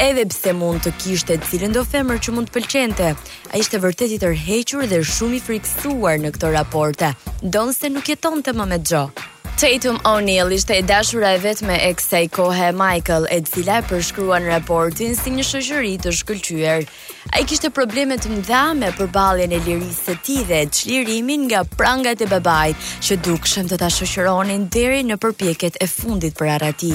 edhe 0.00 0.22
pse 0.32 0.54
mund 0.56 0.80
të 0.80 0.90
kishte 0.96 1.34
cilën 1.50 1.74
do 1.76 1.82
femër 1.84 2.22
që 2.24 2.32
mund 2.32 2.48
të 2.48 2.54
pëlqente. 2.56 3.10
A 3.52 3.58
ishte 3.60 3.76
vërtet 3.84 4.14
i 4.14 4.16
tërhequr 4.22 4.86
dhe 4.88 5.02
shumë 5.04 5.36
i 5.36 5.40
friksuar 5.44 6.16
në 6.24 6.30
këto 6.38 6.54
raporte, 6.56 7.10
donë 7.44 7.74
se 7.76 7.90
nuk 7.92 8.08
jeton 8.14 8.40
të 8.40 8.54
më 8.56 8.68
me 8.70 8.78
gjohë. 8.80 9.28
Tatum 9.60 9.98
O'Neill 10.06 10.48
ishte 10.56 10.72
e 10.78 10.82
dashur 10.88 11.20
e 11.20 11.34
vetë 11.42 11.66
me 11.68 11.74
eksej 11.90 12.30
kohe 12.32 12.70
Michael, 12.72 13.26
e 13.28 13.42
cila 13.44 13.74
e 13.82 13.82
përshkruan 13.90 14.46
raportin 14.48 15.12
si 15.18 15.34
një 15.34 15.44
shëgjëri 15.44 15.90
të 16.00 16.14
shkëllqyër. 16.16 16.86
A 17.36 17.42
i 17.42 17.44
kishte 17.44 17.68
problemet 17.76 18.24
të 18.24 18.32
mdha 18.38 18.62
me 18.80 18.88
përbaljen 18.96 19.52
e 19.52 19.60
lirisë 19.66 20.06
të 20.06 20.16
ti 20.30 20.38
dhe 20.48 20.62
të 20.64 20.80
shlirimin 20.80 21.44
nga 21.50 21.60
prangat 21.76 22.24
e 22.24 22.30
babaj, 22.32 22.72
që 23.04 23.20
dukshëm 23.28 23.68
të 23.68 23.82
ta 23.84 23.92
shëshëronin 23.98 24.64
deri 24.78 25.04
në 25.12 25.20
përpjeket 25.26 25.76
e 25.84 25.90
fundit 25.98 26.40
për 26.40 26.54
arati. 26.56 26.94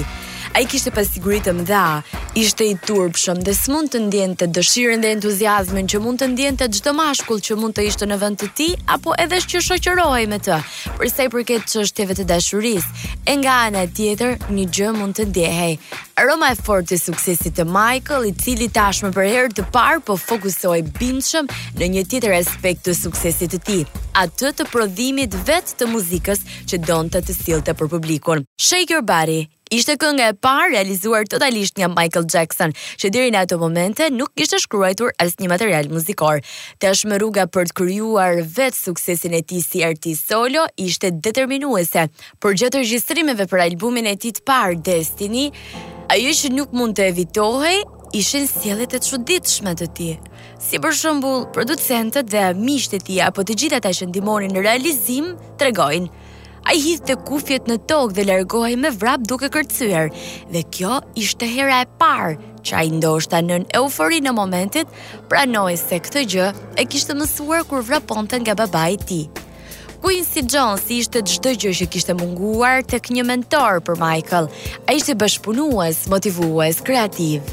A 0.56 0.62
i 0.62 0.66
kishte 0.72 0.92
pas 0.96 1.08
më 1.22 1.66
dha, 1.68 2.02
ishte 2.34 2.64
i 2.64 2.76
turpshëm 2.88 3.44
dhe 3.44 3.52
s'mund 3.54 3.92
të 3.92 4.00
ndjenë 4.08 4.36
të 4.40 4.46
dëshirën 4.56 5.02
dhe 5.04 5.10
entuziasmen 5.18 5.86
që 5.92 6.00
mund 6.00 6.22
të 6.22 6.28
ndjenë 6.32 6.58
të 6.62 6.68
gjithë 6.76 6.92
mashkull 6.96 7.42
që 7.44 7.56
mund 7.60 7.76
të 7.76 7.82
ishte 7.90 8.06
në 8.08 8.16
vend 8.22 8.40
të 8.40 8.48
ti, 8.56 8.68
apo 8.96 9.12
edhe 9.20 9.36
që 9.44 9.60
shoqërohej 9.68 10.28
me 10.32 10.40
të, 10.40 10.56
përse 10.96 11.26
i 11.28 11.32
përket 11.34 11.68
që 11.68 11.82
është 11.84 12.08
të 12.14 12.24
dashuris, 12.30 12.86
e 13.28 13.34
nga 13.42 13.56
anë 13.68 13.82
e 13.84 13.90
tjetër, 13.98 14.32
një 14.56 14.66
gjë 14.78 14.94
mund 14.96 15.18
të 15.20 15.26
ndjehej. 15.34 15.76
Aroma 16.24 16.54
e 16.54 16.56
fort 16.64 16.94
e 16.96 16.98
suksesit 17.04 17.58
të 17.60 17.66
Michael, 17.76 18.30
i 18.32 18.32
cili 18.40 18.70
tashme 18.80 19.12
për 19.12 19.28
herë 19.36 19.56
të 19.60 19.66
parë 19.76 20.06
po 20.08 20.16
fokusoj 20.24 20.80
bindëshëm 21.02 21.52
në 21.82 21.90
një 21.98 22.06
tjetër 22.14 22.38
aspekt 22.40 22.88
të 22.88 22.96
suksesit 23.04 23.52
të 23.52 23.60
ti, 23.68 23.82
atë 24.24 24.56
të 24.62 24.70
prodhimit 24.72 25.36
vetë 25.52 25.76
të 25.82 25.92
muzikës 25.92 26.48
që 26.72 26.80
donë 26.88 27.12
të 27.18 27.26
të 27.28 27.38
silte 27.44 27.76
për 27.76 27.92
publikun. 27.98 28.48
Shake 28.56 28.96
Your 28.96 29.04
Body, 29.04 29.44
Ishte 29.74 29.96
kënga 29.98 30.26
e 30.30 30.34
parë 30.46 30.68
realizuar 30.76 31.24
totalisht 31.26 31.80
nga 31.80 31.88
Michael 31.90 32.28
Jackson, 32.30 32.70
që 33.02 33.10
deri 33.10 33.32
në 33.34 33.40
ato 33.42 33.58
momente 33.58 34.12
nuk 34.14 34.30
kishte 34.38 34.60
shkruar 34.62 34.94
asnjë 35.24 35.48
material 35.50 35.88
muzikor. 35.90 36.44
Tashmë 36.78 37.18
rruga 37.18 37.48
për 37.50 37.72
të 37.72 37.74
krijuar 37.82 38.44
vetë 38.46 38.78
suksesin 38.78 39.34
e 39.34 39.40
tij 39.42 39.64
si 39.66 39.82
artist 39.88 40.30
solo 40.30 40.68
ishte 40.78 41.10
determinuese. 41.10 42.04
Por 42.40 42.54
gjatë 42.54 42.84
regjistrimeve 42.84 43.48
për 43.50 43.64
albumin 43.66 44.06
e 44.06 44.14
tij 44.22 44.36
të 44.38 44.46
parë 44.46 44.78
Destiny, 44.86 45.48
ajo 46.14 46.36
që 46.44 46.52
nuk 46.54 46.76
mund 46.78 47.00
të 47.02 47.08
evitohej 47.16 47.80
ishin 48.22 48.46
sjellet 48.46 48.94
e 48.94 49.02
çuditshme 49.02 49.74
të 49.82 49.88
tij. 49.98 50.20
Si 50.62 50.78
për 50.78 50.94
shembull, 51.02 51.50
producentët 51.58 52.30
dhe 52.30 52.52
miqtë 52.62 53.00
e 53.00 53.04
tij 53.10 53.24
apo 53.32 53.42
të 53.42 53.58
gjithë 53.64 53.82
ata 53.82 53.96
që 53.98 54.12
ndihmonin 54.14 54.54
në 54.54 54.64
realizim 54.70 55.34
tregojnë 55.58 56.25
A 56.66 56.74
i 56.74 56.80
hithë 56.82 57.06
të 57.12 57.16
kufjet 57.30 57.68
në 57.70 57.76
tokë 57.86 58.16
dhe 58.18 58.24
largohaj 58.26 58.72
me 58.82 58.90
vrap 58.98 59.22
duke 59.30 59.52
kërcyër, 59.54 60.08
dhe 60.50 60.62
kjo 60.74 60.96
ishte 61.22 61.46
hera 61.46 61.84
e 61.86 61.90
parë 62.02 62.40
që 62.66 62.74
a 62.80 62.82
i 62.88 62.94
ndoshta 62.96 63.38
nën 63.46 63.68
eufori 63.78 64.18
në 64.26 64.34
momentit, 64.34 64.90
pranoj 65.30 65.76
se 65.78 66.00
këtë 66.08 66.24
gjë 66.34 66.48
e 66.82 66.88
kishtë 66.90 67.14
mësuar 67.20 67.68
kur 67.70 67.86
vraponte 67.86 68.40
nga 68.42 68.56
baba 68.58 68.88
i 68.90 68.98
ti. 68.98 69.22
Quincy 70.02 70.42
Jones 70.54 70.90
ishte 70.92 71.22
çdo 71.36 71.54
gjë 71.54 71.76
që 71.84 71.90
kishte 71.94 72.18
munguar 72.18 72.82
tek 72.90 73.12
një 73.14 73.28
mentor 73.30 73.82
për 73.86 74.02
Michael. 74.02 74.50
Ai 74.90 74.98
ishte 74.98 75.14
bashpunues, 75.22 76.08
motivues, 76.10 76.82
kreativ. 76.86 77.46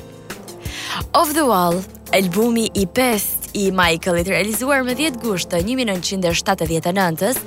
Of 1.12 1.36
the 1.36 1.44
Wall, 1.52 1.84
albumi 2.16 2.70
i 2.72 2.88
5 2.88 3.41
i 3.58 3.68
Michaelit 3.70 4.26
realizuar 4.30 4.82
më 4.86 4.94
10 4.98 5.18
gusht 5.22 5.50
të 5.52 5.58
1979-ës, 5.66 7.40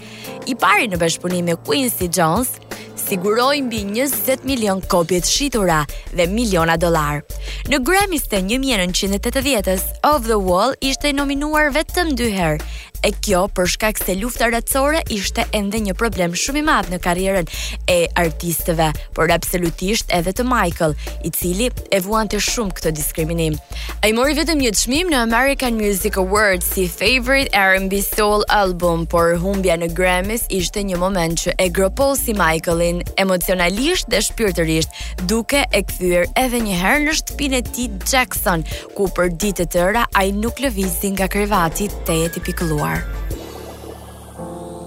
i 0.52 0.56
pari 0.62 0.90
në 0.92 1.00
bashkëpunim 1.02 1.48
me 1.50 1.56
Quincy 1.66 2.08
Jones, 2.12 2.54
siguroi 3.00 3.62
mbi 3.66 3.84
20 3.98 4.46
milion 4.46 4.82
kopje 4.92 5.22
të 5.26 5.32
shitura 5.32 5.84
dhe 6.16 6.28
miliona 6.32 6.78
dollar. 6.78 7.24
Në 7.70 7.82
Grammys 7.82 8.28
të 8.30 8.44
1980-s, 8.50 9.90
Of 10.06 10.28
the 10.30 10.38
Wall 10.38 10.78
ishte 10.86 11.14
nominuar 11.14 11.72
vetëm 11.76 12.14
2 12.20 12.32
herë 12.38 12.62
e 13.06 13.12
kjo 13.22 13.44
për 13.54 13.68
shkak 13.70 14.00
se 14.02 14.16
lufta 14.18 14.48
racore 14.50 15.02
ishte 15.14 15.44
ende 15.54 15.78
një 15.84 15.94
problem 16.00 16.34
shumë 16.42 16.62
i 16.62 16.64
madh 16.66 16.88
në 16.90 16.98
karrierën 17.04 17.50
e 17.92 17.98
artistëve, 18.18 18.88
por 19.18 19.30
absolutisht 19.36 20.10
edhe 20.16 20.32
të 20.36 20.46
Michael, 20.50 20.96
i 21.28 21.32
cili 21.36 21.68
e 21.94 22.00
vuante 22.02 22.40
shumë 22.42 22.78
këtë 22.80 22.94
diskriminim. 22.98 23.58
Ai 24.06 24.12
mori 24.18 24.34
vetëm 24.40 24.64
një 24.64 24.72
çmim 24.82 25.12
në 25.14 25.20
American 25.22 25.78
Music 25.78 26.18
Awards 26.22 26.72
si 26.76 26.88
favorite 26.90 27.52
R&B 27.60 28.02
soul 28.08 28.46
album, 28.54 29.06
por 29.10 29.36
humbja 29.44 29.78
në 29.84 29.92
Grammys 29.98 30.48
ishte 30.50 30.82
një 30.90 30.98
moment 31.02 31.46
që 31.46 31.54
e 31.62 31.70
gropoi 31.70 32.18
si 32.18 32.34
Michaelin 32.42 33.04
emocionalisht 33.22 34.10
dhe 34.10 34.24
shpirtërisht, 34.32 34.98
duke 35.30 35.62
e 35.70 35.84
kthyer 35.92 36.26
edhe 36.42 36.64
një 36.66 36.82
herë 36.82 37.06
në 37.12 37.18
shtëpinë 37.22 37.62
e 37.62 37.66
tij 37.70 37.92
Jackson, 38.10 38.66
ku 38.98 39.10
për 39.14 39.30
ditë 39.36 39.62
të 39.62 39.70
tëra 39.78 40.08
ai 40.18 40.34
nuk 40.42 40.64
lëvizi 40.66 41.14
nga 41.20 41.30
krevati 41.32 41.92
te 42.08 42.20
jeti 42.26 42.42
pikëlluar 42.50 42.95
parë. 42.96 44.86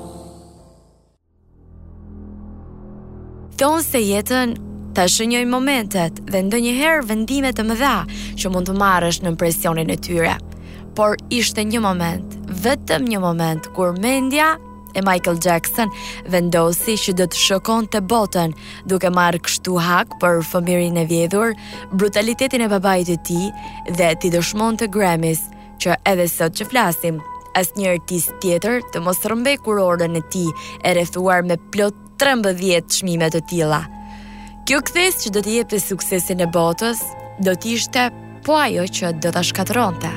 Thonë 3.63 3.85
se 3.87 4.03
jetën 4.05 4.55
ta 4.97 5.07
shënjoj 5.09 5.45
momentet 5.49 6.23
dhe 6.29 6.41
ndonjëherë 6.49 7.07
vendimet 7.09 7.57
të 7.59 7.67
mëdha 7.69 7.97
që 8.41 8.51
mund 8.55 8.71
të 8.71 8.79
marrësh 8.81 9.23
në 9.25 9.35
presionin 9.39 9.91
e 9.91 9.97
tyre. 9.99 10.37
Por 10.99 11.15
ishte 11.31 11.63
një 11.63 11.79
moment, 11.85 12.33
vetëm 12.65 13.05
një 13.07 13.21
moment, 13.23 13.69
kur 13.77 13.95
mendja 14.03 14.57
e 14.99 15.03
Michael 15.05 15.39
Jackson 15.45 15.91
vendosi 16.33 16.97
që 16.99 17.13
do 17.21 17.27
të 17.31 17.39
shokon 17.39 17.87
të 17.93 18.01
botën 18.11 18.55
duke 18.91 19.11
marrë 19.15 19.39
kështu 19.47 19.77
hak 19.85 20.17
për 20.23 20.41
fëmirin 20.49 20.99
e 20.99 21.05
vjedhur, 21.07 21.55
brutalitetin 21.93 22.65
e 22.67 22.71
babajt 22.73 23.13
e 23.15 23.19
ti 23.29 23.43
dhe 23.95 24.11
ti 24.19 24.33
dëshmon 24.35 24.81
të 24.81 24.91
gremis 24.97 25.45
që 25.79 25.95
edhe 26.11 26.27
sot 26.33 26.59
që 26.59 26.67
flasim 26.73 27.21
as 27.61 27.73
një 27.77 27.91
artist 27.97 28.35
tjetër 28.43 28.83
të 28.93 29.03
mos 29.03 29.21
rëmbe 29.29 29.57
orën 29.67 30.19
e 30.21 30.23
ti 30.33 30.47
e 30.85 30.95
rethuar 30.97 31.45
me 31.45 31.59
plot 31.75 31.95
13 32.19 32.23
çmime 32.23 32.83
të 32.85 32.95
shmimet 32.99 33.35
të 33.37 33.41
tila. 33.51 33.83
Kjo 34.67 34.81
këthes 34.87 35.23
që 35.23 35.31
do 35.37 35.41
t'jep 35.43 35.71
jepte 35.71 35.81
suksesin 35.87 36.43
e 36.45 36.49
botës, 36.57 36.99
do 37.41 37.55
t'ishte 37.57 38.09
po 38.45 38.55
ajo 38.59 38.85
që 38.99 39.13
do 39.23 39.31
t'a 39.33 39.43
shkatërronte. 39.47 40.11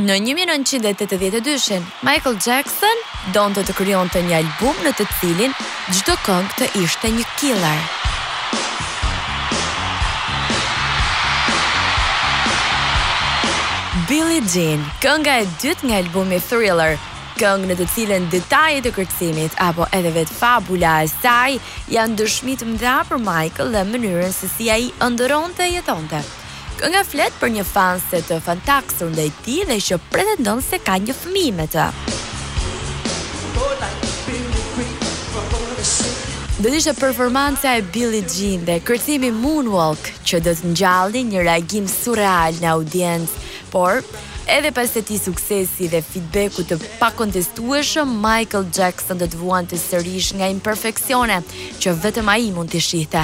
Në 0.00 0.16
1982, 0.26 1.78
Michael 2.08 2.36
Jackson 2.40 3.02
do 3.34 3.46
të 3.54 3.66
të 3.68 3.74
kryon 3.78 4.08
të 4.10 4.22
një 4.30 4.36
album 4.42 4.80
në 4.86 4.94
të 4.98 5.08
cilin 5.20 5.52
gjdo 5.94 6.16
këngë 6.26 6.54
të 6.58 6.70
ishte 6.86 7.12
një 7.14 7.26
killer. 7.40 7.82
Billie 14.10 14.42
Jean, 14.50 14.80
kënga 15.04 15.34
e 15.38 15.44
dytë 15.62 15.86
nga 15.86 15.98
albumi 16.02 16.40
Thriller, 16.42 16.96
këngë 17.38 17.68
në 17.70 17.74
të 17.78 17.84
cilën 17.92 18.24
detajet 18.32 18.88
e 18.88 18.90
kërcimit 18.96 19.54
apo 19.62 19.84
edhe 19.94 20.10
vetë 20.16 20.34
fabula 20.34 20.96
e 21.04 21.10
saj 21.12 21.52
janë 21.94 22.16
dëshmitë 22.18 22.64
të 22.64 22.68
mëdha 22.72 22.94
për 23.06 23.20
Michael 23.22 23.70
dhe 23.76 23.84
mënyrën 23.92 24.32
se 24.34 24.50
si 24.50 24.66
ai 24.74 24.88
ëndronte 25.06 25.62
e 25.68 25.76
jetonte. 25.76 26.24
Kënga 26.80 27.04
flet 27.06 27.36
për 27.38 27.52
një 27.54 27.64
fanse 27.70 28.22
të 28.26 28.40
fantaksur 28.48 29.12
ndaj 29.14 29.28
tij 29.46 29.62
dhe 29.70 29.76
që 29.88 29.98
pretendon 30.10 30.62
se 30.72 30.80
ka 30.82 30.96
një 31.04 31.14
fëmijë 31.14 31.54
me 31.60 31.68
të. 31.70 31.84
Do 36.58 36.66
të 36.66 36.80
ishte 36.82 36.96
performanca 36.98 37.76
e 37.78 37.86
Billie 37.94 38.26
Jean 38.26 38.66
dhe 38.68 38.82
kërcimi 38.88 39.30
Moonwalk 39.38 40.10
që 40.26 40.42
do 40.48 40.56
të 40.58 40.74
ngjalli 40.74 41.22
një 41.30 41.46
reagim 41.46 41.86
surreal 41.94 42.58
në 42.58 42.74
audiencë 42.74 43.38
por 43.72 44.02
edhe 44.50 44.72
pas 44.74 44.90
të 44.90 45.02
ti 45.06 45.16
suksesi 45.20 45.86
dhe 45.92 46.00
feedbacku 46.02 46.64
të 46.66 46.76
pakontestueshëm, 46.98 48.16
Michael 48.24 48.66
Jackson 48.74 49.20
do 49.20 49.28
të 49.30 49.38
vuan 49.38 49.68
të 49.70 49.78
sërish 49.78 50.32
nga 50.40 50.48
imperfekcione 50.56 51.36
që 51.82 51.94
vetëm 52.04 52.32
a 52.32 52.36
i 52.48 52.50
mund 52.56 52.72
të 52.72 52.80
shihte. 52.82 53.22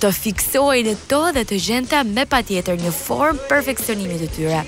Të 0.00 0.12
fiksojnë 0.22 0.94
të 0.94 1.08
to 1.10 1.20
dhe 1.34 1.42
të 1.50 1.58
gjenta 1.66 2.04
me 2.06 2.26
pa 2.30 2.40
tjetër 2.46 2.78
një 2.84 2.94
form 2.94 3.40
perfekcionimit 3.50 4.22
të 4.22 4.30
tyre. 4.38 4.62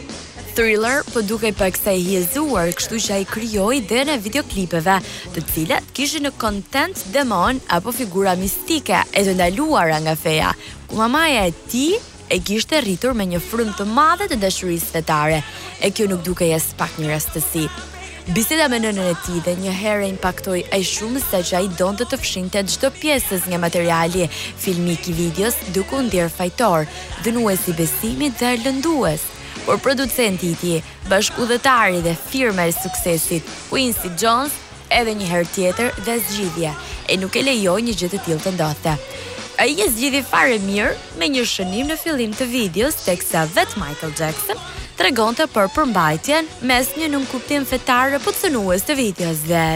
Thriller 0.56 1.06
po 1.14 1.22
duke 1.24 1.48
për 1.48 1.76
i 1.94 2.02
hjezuar, 2.10 2.68
kështu 2.76 2.96
që 3.04 3.12
a 3.14 3.18
i 3.22 3.24
kryoj 3.30 3.76
dhe 3.88 4.00
në 4.08 4.18
videoklipeve, 4.26 4.98
të 5.34 5.40
cilat 5.54 5.84
kishë 5.96 6.20
në 6.26 6.32
content 6.42 6.96
demon 7.14 7.60
apo 7.72 7.92
figura 7.94 8.34
mistike 8.36 9.00
e 9.16 9.20
të 9.24 9.34
ndaluara 9.38 10.00
nga 10.04 10.16
feja, 10.18 10.50
ku 10.90 10.96
mamaja 11.00 11.46
e 11.48 11.52
ti 11.70 11.86
e 12.32 12.40
kishte 12.40 12.80
rritur 12.80 13.12
me 13.14 13.26
një 13.28 13.38
frym 13.44 13.72
të 13.76 13.84
madhe 13.92 14.24
të 14.28 14.38
dashurisë 14.40 14.94
fetare, 14.94 15.42
e 15.84 15.90
kjo 15.92 16.06
nuk 16.10 16.22
dukej 16.24 16.48
as 16.56 16.70
pak 16.78 16.94
një 16.98 17.10
rastësi. 17.12 17.66
Biseda 18.32 18.68
me 18.72 18.78
nënën 18.80 19.08
e 19.10 19.14
tij 19.26 19.40
dhe 19.44 19.52
një 19.60 19.74
herë 19.82 20.06
impaktoi 20.12 20.62
ai 20.74 20.80
shumë 20.88 21.20
sa 21.24 21.42
që 21.48 21.58
ai 21.58 21.68
donte 21.78 22.06
të 22.08 22.18
fshinte 22.22 22.62
çdo 22.72 22.88
pjesës 23.00 23.44
nga 23.50 23.58
materiali 23.64 24.24
filmik 24.64 25.10
i 25.12 25.16
videos, 25.18 25.58
duke 25.76 25.98
u 25.98 26.02
ndier 26.06 26.30
fajtor, 26.32 26.86
dënuesi 27.26 27.74
i 27.74 27.76
besimit 27.82 28.38
dhe 28.40 28.54
lëndues. 28.64 29.26
Por 29.66 29.78
producenti 29.84 30.52
i 30.54 30.56
tij, 30.62 30.80
bashkudhëtari 31.12 32.00
dhe 32.08 32.14
firma 32.30 32.64
e 32.66 32.72
suksesit, 32.72 33.44
Quincy 33.68 34.10
Jones, 34.18 34.54
edhe 34.88 35.12
një 35.20 35.28
herë 35.34 35.52
tjetër 35.52 35.92
dhe 36.08 36.16
zgjidhje, 36.30 36.72
e 37.12 37.18
nuk 37.20 37.36
e 37.36 37.44
lejoj 37.50 37.82
një 37.84 37.98
gjithë 38.00 38.16
të 38.16 38.24
tjilë 38.24 38.42
të 38.48 38.56
ndothë. 38.56 38.96
A 39.58 39.64
i 39.68 39.76
e 39.76 40.22
fare 40.22 40.56
mirë 40.62 40.96
me 41.20 41.28
një 41.28 41.44
shënim 41.44 41.86
në 41.92 41.96
fillim 42.00 42.32
të 42.34 42.44
videos 42.48 42.94
teksa 43.04 43.42
kësa 43.44 43.54
vetë 43.54 43.80
Michael 43.82 44.12
Jackson 44.18 44.58
të 44.96 45.04
regon 45.08 45.36
të 45.36 45.46
për 45.52 45.68
përmbajtjen 45.76 46.48
mes 46.62 46.88
një 46.96 47.10
nëmë 47.12 47.28
kuptim 47.30 47.66
fetarë 47.68 48.18
për 48.24 48.32
të 48.32 48.76
të 48.88 48.94
videos 49.02 49.44
dhe... 49.48 49.66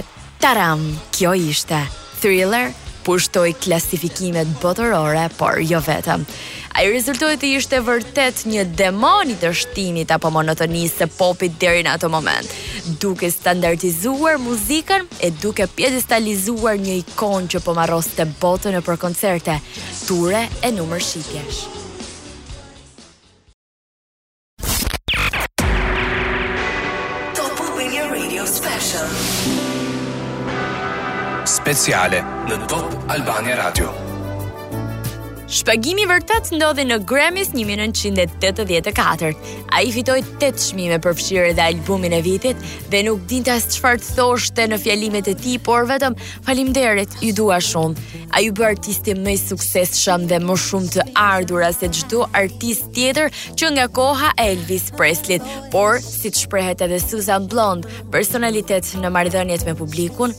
Taram, 0.40 0.82
kjo 1.16 1.34
ishte... 1.34 1.80
Thriller 2.20 2.72
pushtoj 3.06 3.52
klasifikimet 3.64 4.48
botërore, 4.62 5.28
por 5.38 5.60
jo 5.62 5.78
vetëm. 5.80 6.24
A 6.74 6.82
i 6.82 6.90
rezultoj 6.90 7.36
të 7.38 7.50
ishte 7.60 7.78
vërtet 7.88 8.42
një 8.50 8.64
demon 8.78 9.30
të 9.30 9.36
dështimit 9.44 10.10
apo 10.16 10.32
monotonisë 10.34 11.04
të 11.04 11.08
popit 11.14 11.54
deri 11.62 11.84
në 11.86 11.94
ato 11.96 12.10
moment, 12.10 12.50
duke 13.00 13.30
standardizuar 13.32 14.42
muzikën 14.42 15.06
e 15.22 15.30
duke 15.38 15.68
pjedestalizuar 15.78 16.82
një 16.82 16.98
ikon 17.04 17.46
që 17.54 17.62
po 17.64 17.78
të 18.18 18.26
botën 18.42 18.74
e 18.74 18.82
për 18.90 18.96
koncerte, 19.06 19.60
ture 20.08 20.46
e 20.62 20.72
numër 20.74 21.00
shikjesh. 21.12 21.75
speciale 31.66 32.20
në 32.46 32.56
Top 32.70 32.92
Albania 33.10 33.56
Radio. 33.58 33.88
Shpagimi 35.50 36.04
vërtet 36.06 36.52
ndodhi 36.54 36.84
në 36.86 37.00
Grammys 37.10 37.48
1984. 37.50 39.40
A 39.74 39.80
i 39.82 39.90
fitoj 39.90 40.20
8 40.38 40.60
shmime 40.62 41.00
për 41.02 41.16
pëshirë 41.18 41.50
dhe 41.58 41.64
albumin 41.66 42.14
e 42.14 42.20
vitit 42.22 42.62
dhe 42.92 43.00
nuk 43.08 43.26
din 43.32 43.42
të 43.48 43.56
asë 43.56 43.72
qëfar 43.80 43.98
të 43.98 44.14
thoshte 44.14 44.68
në 44.70 44.78
fjalimet 44.84 45.30
e 45.32 45.34
ti, 45.42 45.56
por 45.58 45.88
vetëm 45.90 46.14
falim 46.46 46.70
derit, 46.76 47.18
ju 47.18 47.34
dua 47.34 47.58
shumë. 47.58 48.22
A 48.38 48.44
ju 48.46 48.54
bë 48.54 48.68
artisti 48.68 49.16
me 49.18 49.34
sukses 49.40 49.98
shumë 50.04 50.30
dhe 50.30 50.38
më 50.46 50.60
shumë 50.68 50.94
të 51.00 51.06
ardura 51.26 51.72
se 51.74 51.90
gjithu 51.90 52.22
artist 52.30 52.92
tjetër 52.94 53.34
që 53.58 53.72
nga 53.74 53.88
koha 53.96 54.30
Elvis 54.46 54.92
Presley, 54.94 55.42
por 55.74 55.98
si 55.98 56.30
të 56.30 56.44
shprehet 56.44 56.86
edhe 56.86 57.02
Susan 57.02 57.50
Blond, 57.50 57.90
personalitet 58.14 58.94
në 59.02 59.10
mardhënjet 59.18 59.66
me 59.66 59.74
publikun, 59.82 60.30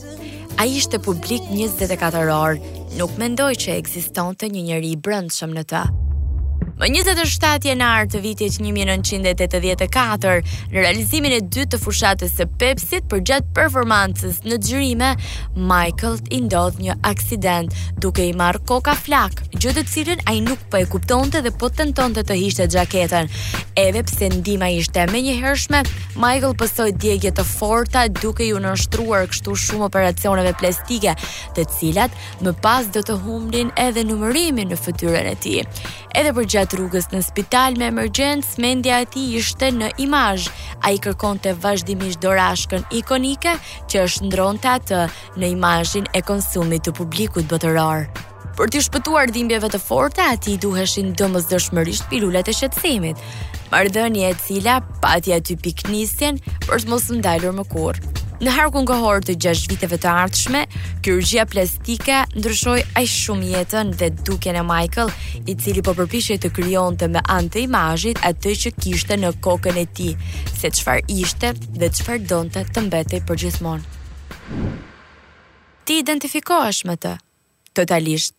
A 0.58 0.64
ishte 0.66 0.98
publik 0.98 1.42
24 1.54 2.24
orë, 2.34 2.58
nuk 2.98 3.12
mendoj 3.20 3.52
që 3.62 3.76
eksiston 3.78 4.34
të 4.40 4.50
një 4.56 4.64
njëri 4.72 4.92
i 4.96 4.98
brëndshëm 5.06 5.54
në 5.54 5.62
të. 5.70 5.84
Më 6.78 6.86
27 7.02 7.66
janar 7.72 8.06
të 8.06 8.20
vitit 8.22 8.54
1984, 8.62 10.54
në 10.70 10.76
realizimin 10.78 11.32
e 11.34 11.38
dytë 11.42 11.72
të 11.74 11.78
fushatës 11.82 12.36
së 12.38 12.44
Pepsi-t 12.60 13.08
për 13.10 13.22
gjatë 13.30 13.54
performancës 13.56 14.36
në 14.46 14.58
xhirime, 14.62 15.08
Michael 15.58 16.20
i 16.36 16.38
ndodh 16.44 16.78
një 16.84 16.94
aksident 17.10 17.74
duke 17.98 18.22
i 18.22 18.30
marrë 18.38 18.62
koka 18.70 18.94
flak, 18.94 19.42
gjë 19.58 19.74
të 19.80 19.84
cilën 19.90 20.22
ai 20.30 20.36
nuk 20.46 20.62
po 20.70 20.78
e 20.78 20.86
kuptonte 20.86 21.42
dhe 21.42 21.50
po 21.58 21.66
tentonte 21.74 22.22
të 22.28 22.36
hiqte 22.44 22.68
xhaketën. 22.70 23.26
Edhe 23.82 24.04
pse 24.06 24.30
ndima 24.36 24.70
ishte 24.78 25.08
më 25.10 25.24
një 25.26 25.34
hershme, 25.42 25.82
Michael 26.14 26.54
pësoj 26.62 26.92
djegje 26.94 27.34
të 27.40 27.44
forta 27.56 28.06
duke 28.22 28.46
ju 28.52 28.62
nështruar 28.62 29.26
kështu 29.34 29.56
shumë 29.66 29.88
operacioneve 29.90 30.54
plastike 30.62 31.18
të 31.58 31.66
cilat 31.74 32.14
më 32.46 32.54
pas 32.62 32.86
dhe 32.94 33.02
të 33.02 33.18
humlin 33.26 33.74
edhe 33.86 34.06
numërimin 34.06 34.70
në 34.70 34.78
fëtyrën 34.86 35.32
e 35.34 35.36
ti. 35.42 35.56
Edhe 36.18 36.30
për 36.34 36.46
gjatë 36.48 36.66
gjatë 36.68 36.76
rrugës 36.78 37.06
në 37.08 37.20
spital 37.24 37.76
me 37.80 37.86
emergjens, 37.88 38.50
mendja 38.60 38.98
e 39.00 39.06
tij 39.08 39.36
ishte 39.38 39.70
në 39.72 39.88
imaj. 40.04 40.48
A 40.84 40.90
i 40.92 40.98
kërkon 41.00 41.40
të 41.40 41.54
vazhdimisht 41.62 42.20
dorashkën 42.20 42.84
ikonike 42.98 43.54
që 43.88 44.02
është 44.04 44.28
ndron 44.28 44.58
të 44.60 44.74
atë 44.74 45.00
në 45.40 45.48
imajin 45.54 46.06
e 46.12 46.20
konsumit 46.20 46.84
të 46.84 46.92
publikut 46.98 47.48
botëror. 47.48 48.04
Për 48.58 48.68
të 48.74 48.84
shpëtuar 48.88 49.30
dhimbjeve 49.32 49.68
të 49.70 49.80
forta, 49.80 50.28
ati 50.34 50.58
duheshin 50.60 51.14
dëmës 51.16 51.48
dëshmërisht 51.48 52.08
pilulat 52.12 52.48
e 52.48 52.52
shetsimit, 52.60 53.16
mardhënje 53.72 54.28
e 54.28 54.36
cila 54.44 54.80
pati 55.00 55.32
aty 55.38 55.56
piknisjen 55.62 56.42
për 56.68 56.82
të 56.84 56.88
mos 56.92 57.08
ndajlur 57.22 57.54
më 57.62 57.68
kurë. 57.70 58.17
Në 58.38 58.52
harkun 58.54 58.84
kohor 58.86 59.18
të 59.26 59.34
gjash 59.42 59.64
viteve 59.66 59.96
të 59.98 60.06
ardhshme, 60.14 60.60
kirurgjia 61.02 61.42
plastike 61.50 62.20
ndryshoi 62.38 62.84
aq 63.00 63.08
shumë 63.10 63.48
jetën 63.50 63.90
dhe 63.98 64.12
duke 64.28 64.52
e 64.54 64.62
Michael, 64.62 65.10
i 65.50 65.56
cili 65.58 65.82
po 65.82 65.94
përpiqej 65.98 66.36
të 66.44 66.52
krijonte 66.54 67.08
me 67.10 67.18
anë 67.34 67.50
të 67.56 67.64
imazhit 67.64 68.22
atë 68.30 68.54
që 68.62 68.72
kishte 68.78 69.18
në 69.18 69.32
kokën 69.42 69.80
e 69.82 69.86
tij, 69.90 70.14
se 70.54 70.70
çfarë 70.70 71.02
ishte 71.10 71.50
dhe 71.82 71.90
çfarë 71.98 72.30
donte 72.30 72.62
të 72.68 72.86
mbetej 72.86 73.24
përgjithmonë. 73.26 73.82
Ti 75.82 75.98
identifikohesh 76.04 76.84
me 76.86 76.94
të? 76.94 77.16
Totalisht. 77.74 78.38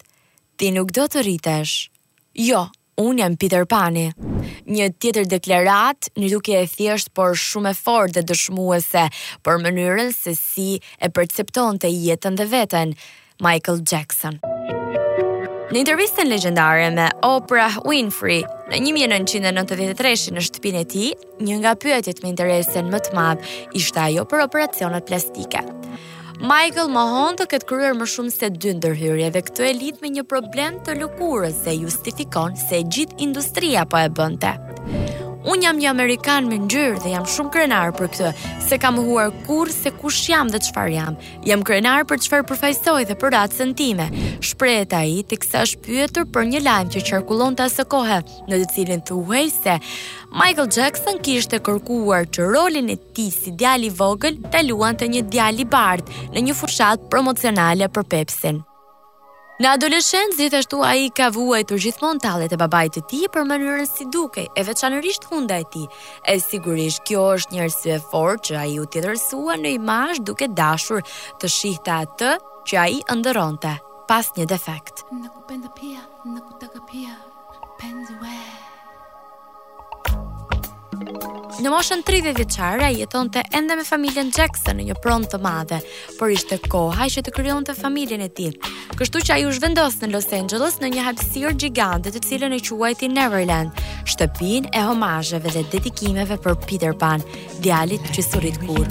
Ti 0.59 0.71
nuk 0.79 0.95
do 0.95 1.09
të 1.11 1.27
rritesh. 1.27 1.75
Jo, 2.39 2.69
unë 2.99 3.23
jam 3.23 3.35
Peter 3.39 3.63
Pani. 3.69 4.07
Një 4.69 4.89
tjetër 5.01 5.27
deklarat, 5.31 6.11
një 6.19 6.29
duke 6.35 6.57
e 6.59 6.65
thjesht, 6.69 7.11
por 7.15 7.37
shumë 7.39 7.71
e 7.73 7.77
fort 7.77 8.15
dhe 8.17 8.25
dëshmuese, 8.27 9.07
por 9.45 9.59
mënyrën 9.63 10.11
se 10.15 10.35
si 10.37 10.79
e 10.99 11.09
percepton 11.09 11.79
të 11.81 11.91
jetën 11.95 12.37
dhe 12.39 12.47
vetën, 12.51 12.93
Michael 13.43 13.81
Jackson. 13.87 14.39
Në 15.69 15.83
intervistën 15.83 16.25
legendare 16.25 16.87
me 16.95 17.03
Oprah 17.27 17.75
Winfrey, 17.85 18.41
në 18.71 18.79
1993 18.89 20.31
në 20.33 20.43
shtëpin 20.47 20.79
e 20.81 20.85
ti, 20.89 21.11
një 21.45 21.59
nga 21.61 21.75
pyetit 21.77 22.23
me 22.23 22.31
interesen 22.33 22.89
më 22.89 23.03
të 23.05 23.13
madhë 23.13 23.53
ishte 23.77 24.01
ajo 24.01 24.25
për 24.31 24.47
operacionet 24.47 25.05
plastike. 25.05 25.61
Michael 26.39 26.87
Mahon 26.95 27.35
të 27.35 27.45
këtë 27.51 27.67
kryer 27.67 27.95
më 27.99 28.05
shumë 28.07 28.29
se 28.31 28.47
dy 28.63 28.71
ndërhyrje 28.77 29.27
dhe 29.35 29.41
këtë 29.49 29.65
e 29.67 29.73
lidh 29.75 29.99
me 30.05 30.11
një 30.15 30.23
problem 30.31 30.77
të 30.87 30.95
lëkurës 31.01 31.59
dhe 31.65 31.73
justifikon 31.81 32.55
se 32.61 32.79
gjithë 32.87 33.19
industria 33.27 33.83
po 33.91 33.99
e 33.99 34.07
bënte. 34.07 34.53
Unë 35.47 35.63
jam 35.63 35.77
një 35.79 35.87
Amerikan 35.87 36.49
me 36.51 36.57
njërë 36.59 36.99
dhe 36.99 37.11
jam 37.13 37.23
shumë 37.23 37.51
krenarë 37.53 37.93
për 37.95 38.09
këtë, 38.11 38.31
se 38.67 38.75
kam 38.83 38.97
huar 38.99 39.29
kur 39.47 39.69
se 39.71 39.91
kush 39.95 40.25
jam 40.33 40.49
dhe 40.51 40.59
qëfar 40.65 40.89
jam. 40.91 41.15
Jam 41.47 41.63
krenarë 41.63 42.03
për 42.09 42.19
qëfar 42.25 42.43
përfajsoj 42.49 43.05
dhe 43.07 43.15
për 43.21 43.31
ratë 43.37 43.59
sentime. 43.61 44.09
Shprejet 44.43 44.93
a 44.93 45.01
i 45.07 45.23
të 45.23 45.39
kësa 45.39 45.61
shpyetur 45.71 46.27
për 46.35 46.49
një 46.51 46.61
lajmë 46.65 46.91
që 46.97 47.05
qërkullon 47.11 47.55
të 47.55 47.69
asë 47.69 47.87
kohë, 47.95 48.19
në 48.51 48.59
të 48.65 48.67
cilin 48.73 49.05
thuhej 49.07 49.45
se 49.55 49.79
Michael 50.35 50.67
Jackson 50.75 51.21
kishte 51.23 51.61
kërkuar 51.63 52.27
që 52.35 52.51
rolin 52.51 52.91
e 52.91 52.99
ti 53.15 53.29
si 53.31 53.55
djali 53.55 53.93
vogël 53.95 54.41
të 54.51 54.65
luan 54.67 54.99
të 54.99 55.07
një 55.15 55.23
djali 55.31 55.67
bardë 55.71 56.27
në 56.35 56.45
një 56.49 56.57
fushat 56.59 57.07
promocionale 57.07 57.87
për 57.87 58.09
pepsin. 58.11 58.59
Në 59.59 59.69
zithashtu 59.79 60.35
gjithashtu 60.39 60.77
ai 60.87 61.09
ka 61.15 61.25
vuajtur 61.35 61.81
gjithmonë 61.83 62.21
tallet 62.23 62.53
e 62.55 62.59
babait 62.61 62.93
të 62.95 63.01
tij 63.11 63.27
për 63.33 63.43
mënyrën 63.49 63.89
si 63.89 64.05
dukej, 64.15 64.45
e 64.55 64.61
veçanërisht 64.63 65.27
hunda 65.31 65.57
e 65.59 65.65
tij. 65.73 65.87
E 66.31 66.35
sigurisht 66.39 67.03
kjo 67.07 67.25
është 67.35 67.53
një 67.57 67.63
arsye 67.67 67.97
fort 68.11 68.45
që 68.47 68.55
ai 68.61 68.77
u 68.79 68.87
tjetërsua 68.87 69.59
në 69.59 69.73
imazh 69.81 70.23
duke 70.29 70.47
dashur 70.55 71.03
të 71.43 71.51
shihte 71.57 71.91
atë 71.97 72.31
që 72.71 72.79
ai 72.85 73.01
ëndërronte 73.13 73.73
pas 74.09 74.31
një 74.39 74.47
defekt. 74.53 75.03
Në 75.11 75.67
pia, 75.75 76.07
në 76.23 76.87
pia, 76.87 77.13
Në 81.59 81.67
moshën 81.73 82.05
30 82.07 82.37
vjeqare, 82.37 82.85
a 82.87 82.93
jeton 82.95 83.27
të 83.35 83.41
ende 83.57 83.75
me 83.75 83.83
familjen 83.83 84.29
Jackson 84.31 84.77
në 84.79 84.85
një 84.87 84.93
pronë 85.03 85.27
të 85.33 85.39
madhe, 85.43 85.81
por 86.15 86.31
ishte 86.31 86.55
koha 86.71 87.09
që 87.11 87.19
të 87.25 87.33
kryon 87.35 87.65
të 87.67 87.73
familjen 87.75 88.21
e 88.23 88.29
ti. 88.31 88.45
Kështu 88.95 89.19
që 89.27 89.33
a 89.33 89.37
ju 89.41 89.51
zhvendos 89.57 89.97
në 89.99 90.07
Los 90.13 90.29
Angeles 90.37 90.77
në 90.79 90.93
një 90.93 91.03
hapsirë 91.09 91.51
gigante 91.59 92.13
të 92.15 92.21
cilën 92.29 92.55
e 92.55 92.61
quajti 92.63 93.11
Neverland, 93.11 93.75
shtëpin 94.07 94.71
e 94.71 94.83
homajëve 94.87 95.51
dhe 95.57 95.65
dedikimeve 95.73 96.39
për 96.39 96.55
Peter 96.63 96.95
Pan, 96.95 97.27
djalit 97.59 98.07
që 98.15 98.23
surit 98.29 98.61
kur. 98.63 98.87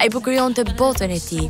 A 0.00 0.08
i 0.08 0.12
bukurion 0.12 0.56
të 0.56 0.68
botën 0.78 1.12
e 1.16 1.20
ti, 1.20 1.44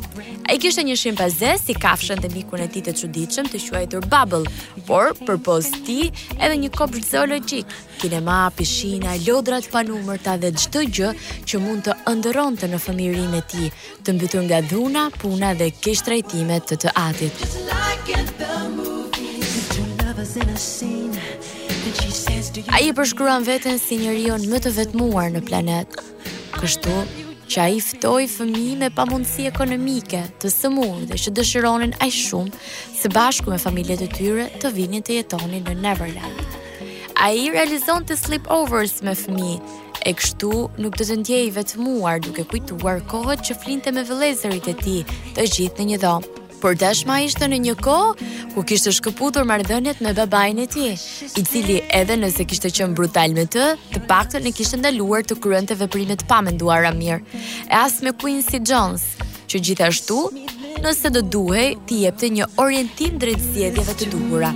A 0.47 0.55
i 0.55 0.59
kishtë 0.63 0.83
një 0.87 0.93
shimpeze 0.95 1.49
si 1.59 1.73
kafshën 1.75 2.21
të 2.23 2.29
mikun 2.31 2.61
e 2.63 2.69
ti 2.71 2.79
të 2.83 2.93
quditëshëm 2.95 3.49
të 3.51 3.59
shuajtur 3.65 4.05
Bubble, 4.11 4.47
por 4.87 5.09
për 5.27 5.65
ti 5.83 5.97
edhe 6.39 6.55
një 6.61 6.69
kopër 6.71 7.03
zoologjik, 7.03 7.73
kinema, 7.99 8.35
pishina, 8.55 9.17
lodrat 9.25 9.67
pa 9.73 9.81
ta 10.23 10.37
dhe 10.39 10.53
gjithë 10.55 10.85
gjë 10.95 11.09
që 11.49 11.59
mund 11.65 11.83
të 11.89 11.97
ëndëron 12.13 12.55
të 12.61 12.69
në 12.71 12.79
fëmirin 12.85 13.33
e 13.41 13.43
ti, 13.51 13.67
të 14.05 14.09
mbytur 14.15 14.43
nga 14.47 14.61
dhuna, 14.71 15.03
puna 15.19 15.51
dhe 15.59 15.67
kishtë 15.83 16.05
trajtime 16.07 16.59
të 16.63 16.75
të 16.85 16.89
atit. 16.95 17.35
A 22.71 22.77
i 22.87 22.93
përshkruan 22.95 23.43
veten 23.51 23.79
si 23.83 23.99
rion 24.07 24.47
më 24.47 24.63
të 24.63 24.71
vetmuar 24.79 25.27
në 25.35 25.41
planet, 25.49 25.99
kështu 26.55 27.26
që 27.47 27.59
a 27.63 27.67
i 27.73 27.79
ftoj 27.83 28.25
fëmi 28.27 28.73
me 28.79 28.89
pamundësi 28.93 29.45
ekonomike 29.47 30.19
të 30.43 30.49
sëmurë 30.51 31.05
dhe 31.11 31.19
që 31.23 31.31
dëshironin 31.39 31.93
aj 32.03 32.11
shumë 32.15 32.59
së 32.99 33.11
bashku 33.15 33.53
me 33.53 33.59
familjet 33.63 34.03
e 34.03 34.07
tyre 34.17 34.47
të 34.61 34.71
vinin 34.75 35.05
të 35.07 35.15
jetoni 35.21 35.61
në 35.63 35.77
Neverland. 35.83 36.41
A 37.23 37.29
i 37.33 37.47
realizon 37.53 38.03
të 38.05 38.17
sleepovers 38.19 38.99
me 39.07 39.15
fëmi, 39.21 39.53
e 40.07 40.13
kështu 40.19 40.51
nuk 40.81 40.99
të 40.99 41.07
të 41.09 41.19
ndjej 41.23 41.45
vetë 41.59 41.81
muar 41.85 42.19
duke 42.25 42.45
kujtuar 42.51 42.99
kohët 43.13 43.47
që 43.47 43.57
flinte 43.63 43.95
me 43.95 44.03
vëlezërit 44.09 44.69
e 44.73 44.75
ti 44.83 44.97
të 45.37 45.47
gjithë 45.55 45.79
në 45.85 45.93
një 45.93 46.01
dhomë 46.03 46.36
por 46.61 46.75
dashma 46.75 47.17
ishte 47.25 47.47
në 47.49 47.59
një 47.65 47.75
kohë 47.85 48.27
ku 48.55 48.63
kishte 48.69 48.91
shkëputur 48.97 49.45
mardhënjet 49.49 50.01
me 50.03 50.13
babain 50.17 50.59
e 50.63 50.67
tij, 50.73 50.95
i 51.39 51.43
cili 51.49 51.77
edhe 51.99 52.17
nëse 52.19 52.45
kishte 52.49 52.71
qenë 52.73 52.97
brutal 52.97 53.35
me 53.37 53.45
të, 53.45 53.67
të 53.93 54.01
paktën 54.09 54.45
në 54.47 54.53
kishte 54.57 54.79
ndaluar 54.81 55.25
të 55.27 55.37
kryente 55.43 55.77
veprime 55.81 56.17
të 56.19 56.27
pamenduara 56.31 56.91
mirë. 56.97 57.21
E 57.67 57.75
as 57.81 57.99
me 58.01 58.13
Quincy 58.19 58.61
Jones, 58.65 59.03
që 59.47 59.61
gjithashtu, 59.69 60.19
nëse 60.83 61.13
do 61.15 61.23
duhej, 61.37 61.75
ti 61.89 62.03
jepte 62.05 62.31
një 62.33 62.49
orientim 62.63 63.19
drejt 63.21 63.45
zgjedhjeve 63.51 63.97
të 64.01 64.11
duhura. 64.15 64.53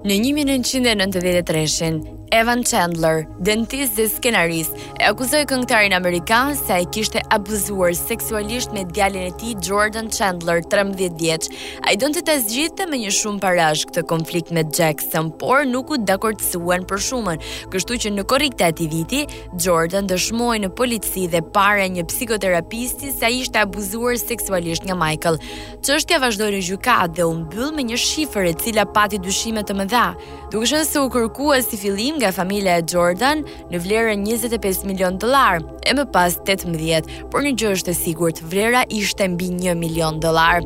Në 0.00 0.16
1993-shin, 0.24 1.98
Evan 2.32 2.62
Chandler, 2.62 3.26
dentist 3.44 3.96
dhe 3.98 4.04
skenarist, 4.08 4.72
e 5.00 5.04
akuzoi 5.08 5.42
këngëtarin 5.50 5.96
amerikan 5.96 6.52
se 6.58 6.76
i 6.82 6.84
kishte 6.94 7.18
abuzuar 7.34 7.90
seksualisht 7.98 8.70
me 8.76 8.84
djalin 8.86 9.24
e 9.26 9.32
tij 9.38 9.56
Jordan 9.66 10.06
Chandler, 10.14 10.60
13 10.62 11.10
vjeç. 11.18 11.48
Ai 11.90 11.96
donte 11.98 12.22
të 12.22 12.36
zgjidhte 12.44 12.86
me 12.86 13.00
një 13.02 13.10
shumë 13.16 13.42
parash 13.42 13.82
këtë 13.90 14.04
konflikt 14.12 14.52
me 14.54 14.62
Jackson, 14.62 15.32
por 15.40 15.64
nuk 15.66 15.90
u 15.90 15.98
dakordsuan 16.06 16.86
për 16.86 17.02
shumën, 17.08 17.42
kështu 17.72 17.98
që 18.04 18.14
në 18.14 18.26
korrikta 18.30 18.70
e 18.76 18.86
viti, 18.94 19.24
Jordan 19.58 20.06
dëshmoi 20.12 20.62
në 20.62 20.70
polici 20.78 21.26
dhe 21.34 21.42
para 21.42 21.88
një 21.96 22.06
psikoterapisti 22.12 23.10
se 23.18 23.26
i 23.32 23.42
ishte 23.42 23.58
abuzuar 23.64 24.14
seksualisht 24.22 24.86
nga 24.86 24.94
Michael. 25.02 25.42
Çështja 25.82 26.22
vazhdoi 26.22 26.52
në 26.54 26.62
gjykatë 26.70 27.16
dhe 27.18 27.26
u 27.26 27.34
mbyll 27.42 27.74
me 27.74 27.88
një 27.90 27.98
shifër 27.98 28.52
e 28.52 28.54
cila 28.62 28.86
pati 28.86 29.18
dyshime 29.18 29.66
të 29.66 29.78
mëdha. 29.82 30.06
Duke 30.52 30.66
qenë 30.70 30.86
se 30.90 30.98
u 31.02 31.10
kërkua 31.14 31.58
si 31.66 31.76
fillim 31.78 32.19
nga 32.20 32.32
familja 32.36 32.76
e 32.78 32.84
Jordan 32.84 33.42
në 33.72 33.80
vlerën 33.84 34.24
25 34.28 34.84
milion 34.88 35.16
dolar 35.22 35.60
e 35.88 35.94
më 35.96 36.04
pas 36.12 36.36
18, 36.44 37.08
por 37.32 37.40
një 37.46 37.54
gjë 37.60 37.70
është 37.78 37.92
e 37.92 37.96
sigurt, 37.98 38.42
vlera 38.52 38.84
ishte 38.92 39.24
mbi 39.32 39.48
1 39.72 39.80
milion 39.80 40.20
dolar. 40.22 40.60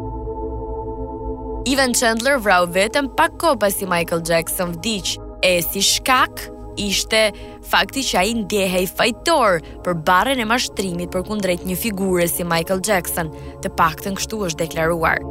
Ivan 1.70 1.94
Chandler 1.96 2.42
vrau 2.44 2.66
vetëm 2.68 3.12
pak 3.16 3.38
ko 3.40 3.54
pasi 3.60 3.86
Michael 3.88 4.20
Jackson 4.26 4.74
vdiq, 4.76 5.14
e 5.44 5.58
si 5.64 5.80
shkak 5.82 6.50
ishte 6.80 7.30
fakti 7.70 8.02
që 8.04 8.18
ai 8.20 8.34
ndjehej 8.42 8.88
fajtor 8.98 9.62
për 9.86 10.00
barrën 10.08 10.42
e 10.44 10.48
mashtrimit 10.48 11.12
për 11.14 11.24
kundrejt 11.28 11.64
një 11.68 11.78
figure 11.84 12.28
si 12.28 12.44
Michael 12.44 12.82
Jackson, 12.84 13.32
të 13.64 13.72
paktën 13.78 14.18
kështu 14.18 14.42
është 14.50 14.66
deklaruar. 14.66 15.22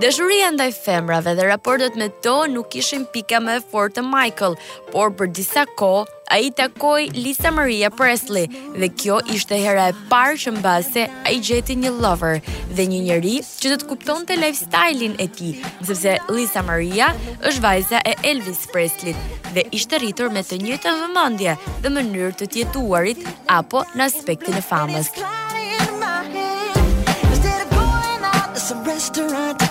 Dëshuria 0.00 0.46
ndaj 0.54 0.70
femrave 0.72 1.34
dhe 1.36 1.44
raportet 1.44 1.94
me 2.00 2.06
to 2.24 2.34
nuk 2.48 2.72
ishin 2.78 3.02
pika 3.12 3.36
më 3.44 3.56
e 3.58 3.62
fortë 3.70 3.98
të 3.98 4.04
Michael, 4.08 4.54
por 4.94 5.10
për 5.18 5.28
disa 5.38 5.66
kohë 5.76 6.06
a 6.32 6.38
i 6.40 6.48
takoj 6.56 7.02
Lisa 7.18 7.50
Maria 7.52 7.90
Presley 7.92 8.46
dhe 8.80 8.88
kjo 9.02 9.18
ishte 9.36 9.58
hera 9.60 9.90
e 9.92 9.96
parë 10.12 10.38
që 10.44 10.52
mbase 10.56 11.02
a 11.28 11.34
i 11.36 11.42
gjeti 11.44 11.76
një 11.82 11.92
lover 12.00 12.40
dhe 12.78 12.86
një 12.94 13.00
njëri 13.10 13.34
që 13.44 13.72
të 13.72 13.76
të 13.82 13.88
kupton 13.90 14.24
të 14.30 14.38
lifestyle-in 14.40 15.18
e 15.20 15.26
ti, 15.36 15.50
zëpse 15.84 16.14
Lisa 16.32 16.62
Maria 16.70 17.10
është 17.42 17.64
vajza 17.66 18.00
e 18.00 18.14
Elvis 18.32 18.64
Presley 18.72 19.12
dhe 19.52 19.66
ishte 19.76 20.00
rritur 20.00 20.32
me 20.32 20.40
të 20.48 20.62
një 20.64 20.78
të 20.86 20.94
vëmëndje 21.02 21.58
dhe 21.84 21.92
mënyrë 21.98 22.32
të 22.40 22.48
tjetuarit 22.56 23.20
apo 23.60 23.84
në 23.92 24.08
aspektin 24.08 24.56
e 24.56 24.64
famës. 24.70 25.12
Në 25.18 25.34
aspektin 28.70 29.34
e 29.34 29.60
famës. 29.60 29.69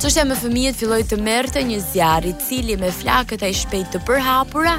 Qështja 0.00 0.24
me 0.26 0.34
fëmijët 0.40 0.78
filloj 0.80 0.98
të 1.12 1.18
mërë 1.22 1.52
të 1.54 1.62
një 1.68 1.78
zjarë 1.92 2.30
i 2.32 2.34
cili 2.42 2.74
me 2.82 2.90
flakët 2.92 3.44
a 3.46 3.52
i 3.52 3.54
shpejt 3.54 3.94
të 3.94 4.00
përhapura, 4.08 4.74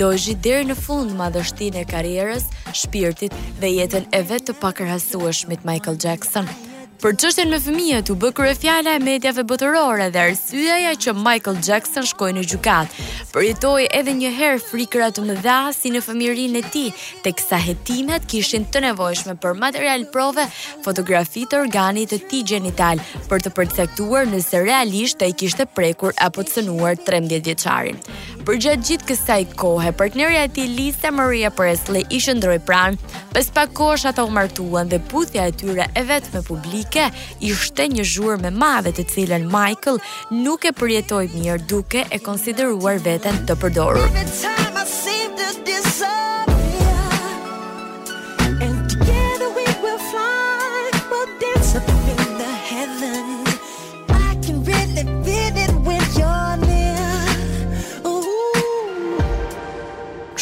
do 0.00 0.08
është 0.16 0.30
gjithë 0.32 0.58
në 0.70 0.76
fund 0.80 1.12
madhështin 1.20 1.76
e 1.82 1.84
karierës, 1.92 2.48
shpirtit 2.84 3.36
dhe 3.60 3.74
jetën 3.76 4.08
e 4.16 4.22
vetë 4.32 4.48
të 4.54 4.60
pakërhasu 4.64 5.26
Michael 5.68 6.00
Jackson. 6.06 6.48
Për 6.96 7.12
çështjen 7.20 7.50
me 7.52 7.56
fëmijët, 7.60 8.08
u 8.08 8.14
bë 8.16 8.30
kryefjala 8.32 8.94
e 8.96 9.00
mediave 9.04 9.42
botërore 9.44 10.06
dhe 10.14 10.20
arsyeja 10.30 10.94
që 10.96 11.12
Michael 11.12 11.58
Jackson 11.62 12.06
shkoi 12.08 12.30
në 12.32 12.44
gjykatë. 12.48 13.02
Përjetoi 13.34 13.84
edhe 13.98 14.14
një 14.16 14.30
herë 14.38 14.62
frikëra 14.64 15.10
të 15.12 15.24
mëdha 15.28 15.56
si 15.76 15.92
në 15.92 16.00
fëmijërinë 16.06 16.56
e 16.62 16.70
tij, 16.72 16.94
teksa 17.26 17.58
hetimet 17.60 18.24
kishin 18.32 18.64
të 18.72 18.80
nevojshme 18.86 19.34
për 19.44 19.58
material 19.60 20.06
prove, 20.14 20.46
fotografi 20.86 21.44
të 21.52 21.60
organit 21.66 22.14
të 22.14 22.20
tij 22.32 22.44
gjenital 22.54 23.02
për 23.28 23.44
të 23.44 23.52
përcaktuar 23.58 24.32
nëse 24.32 24.62
realisht 24.64 25.20
ai 25.26 25.34
kishte 25.36 25.68
prekur 25.76 26.16
apo 26.24 26.46
të 26.48 26.56
cënuar 26.56 26.96
13 27.10 27.36
vjeçarin. 27.50 28.00
Përgjatë 28.46 28.86
gjithë 28.86 29.08
kësaj 29.10 29.40
kohe, 29.58 29.90
partnerja 29.98 30.44
e 30.46 30.50
tij 30.56 30.68
Lisa 30.70 31.10
Maria 31.12 31.50
Presley 31.50 32.06
i 32.14 32.20
shndroi 32.22 32.60
pranë. 32.62 33.00
Pas 33.34 33.48
pak 33.52 33.72
kohësh 33.76 34.06
ata 34.12 34.22
u 34.24 34.30
martuan 34.32 34.86
dhe 34.88 35.02
puthja 35.10 35.48
e 35.50 35.56
tyre 35.58 35.88
e 35.98 36.04
vetme 36.06 36.44
publike 36.46 36.95
i 36.96 37.50
ishte 37.52 37.84
një 37.92 38.04
zhurmë 38.08 38.42
me 38.48 38.50
madhe 38.60 38.92
të 38.96 39.04
cilën 39.12 39.42
Michael 39.52 39.98
nuk 40.30 40.64
e 40.68 40.72
përjetoi 40.78 41.26
mirë 41.34 41.66
duke 41.70 42.04
e 42.10 42.18
konsideruar 42.24 43.00
veten 43.04 43.44
të 43.48 43.58
përdorur. 43.60 44.08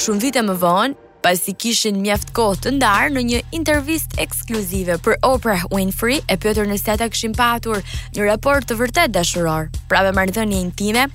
Shumë 0.05 0.21
vite 0.21 0.43
më 0.45 0.55
vonë, 0.61 0.99
pasi 1.25 1.55
kishin 1.57 1.97
mjaft 2.05 2.29
kohë 2.37 2.59
të 2.67 2.71
ndarë 2.77 3.13
në 3.15 3.23
një 3.29 3.39
intervist 3.57 4.17
ekskluzive 4.21 4.99
për 5.07 5.15
Oprah 5.25 5.63
Winfrey 5.73 6.19
e 6.31 6.37
pëtër 6.37 6.69
nëse 6.69 6.85
seta 6.91 7.09
këshim 7.15 7.33
patur 7.39 7.81
një 8.17 8.27
raport 8.29 8.69
të 8.69 8.77
vërtet 8.83 9.15
dashuror. 9.17 9.71
Pra 9.89 10.03
me 10.05 10.13
mardhënje 10.21 10.61
intime, 10.67 11.07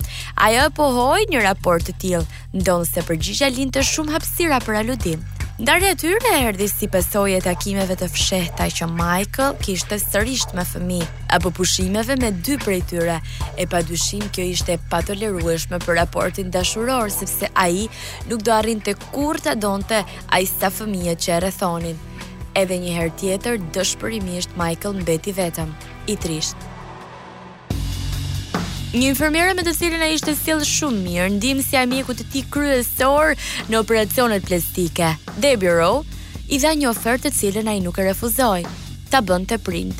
ajo 0.48 0.64
e 0.66 0.74
pohoj 0.80 1.22
një 1.30 1.44
raport 1.46 1.86
të 1.86 1.94
tilë, 2.02 2.24
ndonë 2.58 2.90
se 2.90 3.06
përgjishja 3.06 3.52
linë 3.54 3.78
të 3.78 3.86
shumë 3.92 4.16
hapsira 4.16 4.58
për 4.66 4.82
aludim. 4.82 5.22
Ndarja 5.60 5.92
tyre 6.00 6.30
erdhi 6.40 6.64
si 6.72 6.86
pësoj 6.88 7.34
e 7.36 7.40
takimeve 7.44 7.92
të 8.00 8.06
fshehta 8.08 8.64
që 8.78 8.86
Michael 8.96 9.58
kishte 9.60 9.98
sërish 10.00 10.54
me 10.56 10.64
fëmijë 10.64 11.08
apo 11.36 11.50
pushimeve 11.58 12.16
me 12.22 12.30
dy 12.32 12.56
prej 12.62 12.78
tyre. 12.88 13.18
E 13.60 13.66
padyshim 13.68 14.22
kjo 14.32 14.46
ishte 14.54 14.78
patolerueshme 14.90 15.82
për 15.84 15.98
raportin 16.00 16.48
dashuror 16.54 17.12
sepse 17.12 17.52
ai 17.60 17.84
nuk 18.30 18.40
do 18.48 18.56
arrinte 18.56 18.96
kurrë 19.10 19.44
ta 19.50 19.56
donte 19.66 20.00
ai 20.32 20.46
sa 20.48 20.72
fëmijët 20.72 21.26
që 21.28 21.40
rrethonin. 21.44 22.00
Edhe 22.64 22.80
një 22.80 22.96
herë 22.96 23.16
tjetër 23.20 23.60
dëshpërimisht 23.76 24.56
Michael 24.56 25.02
mbeti 25.04 25.36
vetëm, 25.42 25.76
i 26.08 26.16
trisht. 26.24 26.69
Një 28.90 29.06
infermiere 29.14 29.52
me 29.54 29.62
të 29.62 29.70
cilën 29.78 30.02
ai 30.02 30.14
ishte 30.16 30.32
sjell 30.34 30.64
shumë 30.66 30.96
mirë, 31.04 31.26
ndihmësia 31.36 31.84
e 31.84 31.88
mjekut 31.92 32.16
të 32.18 32.24
tij 32.32 32.40
kryesor 32.56 33.36
në 33.70 33.78
operacionet 33.84 34.42
plastike. 34.48 35.12
Debiro 35.38 36.00
i 36.50 36.58
dha 36.58 36.72
një 36.74 36.88
ofertë 36.90 37.28
të 37.28 37.32
cilën 37.36 37.70
ai 37.70 37.76
nuk 37.84 38.00
e 38.02 38.08
refuzoi. 38.08 38.64
Ta 39.12 39.22
bënte 39.22 39.60
print. 39.62 39.94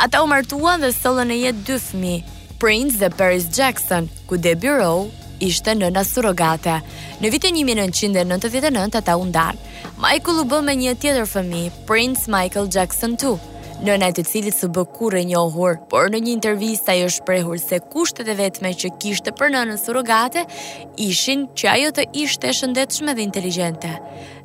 Ata 0.00 0.22
u 0.24 0.30
martuan 0.32 0.80
dhe 0.80 0.94
sollën 0.96 1.28
në 1.28 1.38
jetë 1.42 1.66
dy 1.68 1.76
fëmijë, 1.84 2.24
Prince 2.62 2.96
dhe 3.02 3.12
Paris 3.20 3.50
Jackson, 3.52 4.08
ku 4.24 4.40
Debiro 4.40 5.10
ishte 5.44 5.76
nëna 5.76 6.00
surrogate. 6.08 6.80
Në 7.20 7.34
vitin 7.36 7.58
1999 7.60 8.96
ata 8.96 9.20
u 9.20 9.28
ndan. 9.28 9.60
Michael 10.00 10.40
u 10.40 10.48
bë 10.48 10.64
me 10.70 10.78
një 10.80 10.96
tjetër 11.04 11.28
fëmijë, 11.28 11.76
Prince 11.84 12.32
Michael 12.32 12.72
Jackson 12.72 13.12
II 13.20 13.51
nëna 13.82 14.10
e 14.10 14.14
të 14.14 14.22
cilit 14.28 14.54
së 14.54 14.68
bëkur 14.76 15.16
e 15.18 15.22
njohur, 15.26 15.80
por 15.90 16.10
në 16.12 16.20
një 16.22 16.32
intervjist 16.36 16.88
ajo 16.92 17.08
shprehur 17.10 17.58
se 17.58 17.80
kushtet 17.92 18.28
e 18.30 18.36
vetme 18.38 18.70
që 18.78 18.92
kishte 19.02 19.32
për 19.34 19.50
nënën 19.56 19.80
surrogate 19.82 20.44
ishin 21.02 21.48
që 21.58 21.66
ajo 21.72 21.88
të 21.96 22.04
ishte 22.24 22.46
e 22.46 22.54
shëndetshme 22.60 23.14
dhe 23.18 23.26
inteligjente. 23.26 23.90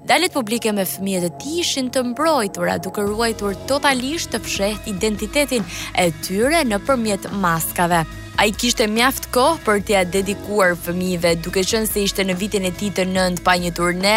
Dalet 0.08 0.34
publike 0.34 0.72
me 0.74 0.86
fëmijët 0.88 1.26
e 1.28 1.30
tij 1.44 1.60
ishin 1.66 1.90
të 1.94 2.04
mbrojtura 2.14 2.80
duke 2.82 3.04
ruajtur 3.10 3.58
totalisht 3.70 4.32
të 4.34 4.42
fsheht 4.46 4.90
identitetin 4.90 5.66
e 6.00 6.08
tyre 6.26 6.64
nëpërmjet 6.70 7.30
maskave. 7.44 8.06
A 8.38 8.46
i 8.46 8.54
kishte 8.54 8.86
mjaft 8.88 9.30
kohë 9.34 9.62
për 9.66 9.84
t'ja 9.88 10.04
dedikuar 10.14 10.76
fëmive, 10.88 11.36
duke 11.42 11.64
qënë 11.68 11.90
se 11.90 12.06
ishte 12.06 12.26
në 12.26 12.38
vitin 12.40 12.66
e 12.70 12.74
ti 12.78 12.90
të 12.94 13.06
nëndë 13.12 13.44
pa 13.46 13.58
një 13.58 13.74
turne, 13.78 14.16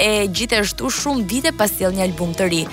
e 0.00 0.10
gjithashtu 0.30 0.90
shumë 1.00 1.26
vite 1.30 1.54
pas 1.58 1.78
një 1.86 2.06
album 2.10 2.34
të 2.38 2.50
ri. 2.52 2.64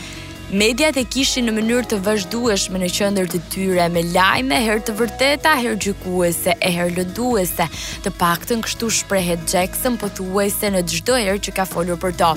Mediat 0.54 0.94
e 1.02 1.02
kishin 1.10 1.48
në 1.50 1.54
mënyrë 1.56 1.86
të 1.90 1.98
vazhdueshme 2.06 2.78
në 2.78 2.90
qendër 2.94 3.30
të 3.32 3.40
tyre 3.50 3.88
me 3.90 4.04
lajme 4.14 4.60
her 4.62 4.84
të 4.86 4.94
vërteta, 5.00 5.56
her 5.58 5.74
gjykuese 5.82 6.54
e 6.62 6.70
her 6.76 6.92
lëduese, 6.94 7.66
Të 8.06 8.12
paktën 8.22 8.62
kështu 8.62 8.92
shprehet 9.00 9.48
Jackson 9.50 9.98
uajse 9.98 10.70
në 10.76 10.82
çdo 10.94 11.16
herë 11.18 11.40
që 11.48 11.52
ka 11.58 11.66
folur 11.66 11.98
për 12.06 12.12
to. 12.22 12.32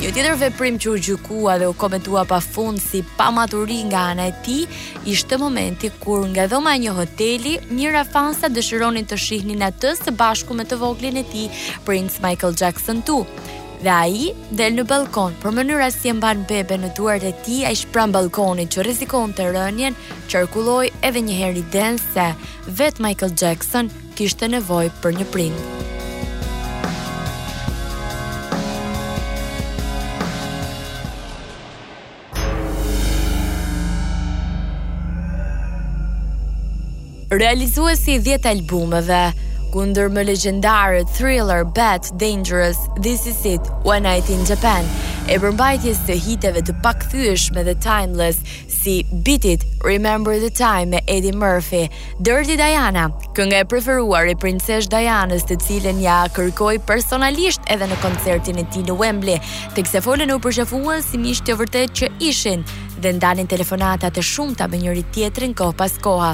Një 0.00 0.08
tjetër 0.14 0.34
veprim 0.40 0.76
që 0.78 0.88
u 0.92 0.96
gjykua 1.06 1.54
dhe 1.60 1.68
u 1.68 1.74
komentua 1.80 2.24
pa 2.28 2.40
fund 2.44 2.80
si 2.84 3.02
pa 3.18 3.28
maturi 3.32 3.82
nga 3.88 4.08
ana 4.12 4.26
e 4.28 4.32
ti, 4.44 4.58
ishte 5.08 5.36
momenti 5.40 5.90
kur 6.04 6.24
nga 6.32 6.46
dhoma 6.52 6.74
e 6.76 6.82
një 6.84 6.96
hoteli, 6.98 7.54
njëra 7.76 8.04
fansa 8.12 8.48
dëshironin 8.52 9.08
të 9.08 9.16
shihnin 9.20 9.64
atës 9.68 10.00
të 10.04 10.16
bashku 10.20 10.54
me 10.56 10.64
të 10.68 10.78
voglin 10.80 11.16
e 11.20 11.24
ti, 11.32 11.44
Prince 11.88 12.24
Michael 12.24 12.56
Jackson 12.60 13.00
2. 13.08 13.24
Dhe 13.82 13.92
a 13.92 14.06
i, 14.08 14.28
del 14.56 14.72
në 14.76 14.84
balkon, 14.88 15.34
për 15.42 15.52
mënyra 15.58 15.90
si 15.92 16.08
e 16.08 16.14
mban 16.16 16.44
bebe 16.48 16.78
në 16.80 16.94
duart 16.96 17.24
e 17.28 17.32
ti, 17.44 17.60
a 17.68 17.72
i 17.74 17.76
shpran 17.76 18.14
balkonit 18.14 18.72
që 18.72 18.86
rizikon 18.88 19.34
të 19.36 19.50
rënjen, 19.56 19.96
qërkulloj 20.32 20.88
edhe 21.06 21.22
një 21.28 21.36
heri 21.40 21.64
den 21.74 22.00
se 22.00 22.30
vet 22.80 23.00
Michael 23.06 23.34
Jackson 23.40 23.92
kishtë 24.16 24.48
nevoj 24.56 24.88
për 25.04 25.18
një 25.20 25.28
print. 25.34 25.68
Realizuesi 37.36 38.14
10 38.24 38.46
albumeve, 38.48 39.24
kundër 39.76 40.06
më 40.08 40.22
legendare 40.24 41.02
thriller 41.12 41.62
Bad 41.76 42.06
Dangerous 42.18 42.78
This 43.04 43.26
Is 43.26 43.44
It 43.44 43.60
One 43.84 44.04
Night 44.08 44.28
in 44.32 44.40
Japan 44.48 44.86
e 45.28 45.36
përmbajtjes 45.42 45.98
të 46.06 46.14
hiteve 46.24 46.62
të 46.64 46.74
pakthyeshme 46.84 47.64
dhe 47.66 47.74
timeless 47.84 48.38
si 48.72 48.94
Beat 49.26 49.44
It, 49.44 49.66
Remember 49.84 50.38
the 50.40 50.48
Time 50.48 50.94
me 50.96 51.00
Eddie 51.06 51.34
Murphy, 51.42 51.90
Dirty 52.24 52.56
Diana, 52.56 53.08
kënga 53.36 53.58
e 53.60 53.66
preferuar 53.68 54.30
e 54.32 54.36
princesh 54.40 54.88
Dianës 54.92 55.44
të 55.48 55.58
cilën 55.66 56.00
ja 56.00 56.22
kërkoj 56.32 56.78
personalisht 56.88 57.68
edhe 57.68 57.90
në 57.90 57.98
koncertin 58.00 58.62
e 58.62 58.64
ti 58.72 58.86
në 58.86 58.96
Wembley, 58.96 59.36
të 59.76 59.84
kse 59.84 60.00
folën 60.06 60.32
u 60.32 60.38
përshafuan 60.46 61.04
si 61.04 61.20
mishë 61.20 61.50
të 61.50 61.58
vërtet 61.60 61.98
që 62.00 62.08
ishin 62.32 62.64
dhe 62.96 63.12
ndanin 63.18 63.50
telefonatat 63.50 64.16
e 64.16 64.24
shumëta 64.24 64.70
me 64.72 64.80
njëri 64.86 65.04
tjetrin 65.12 65.52
kohë 65.58 65.76
pas 65.76 66.00
koha 66.04 66.32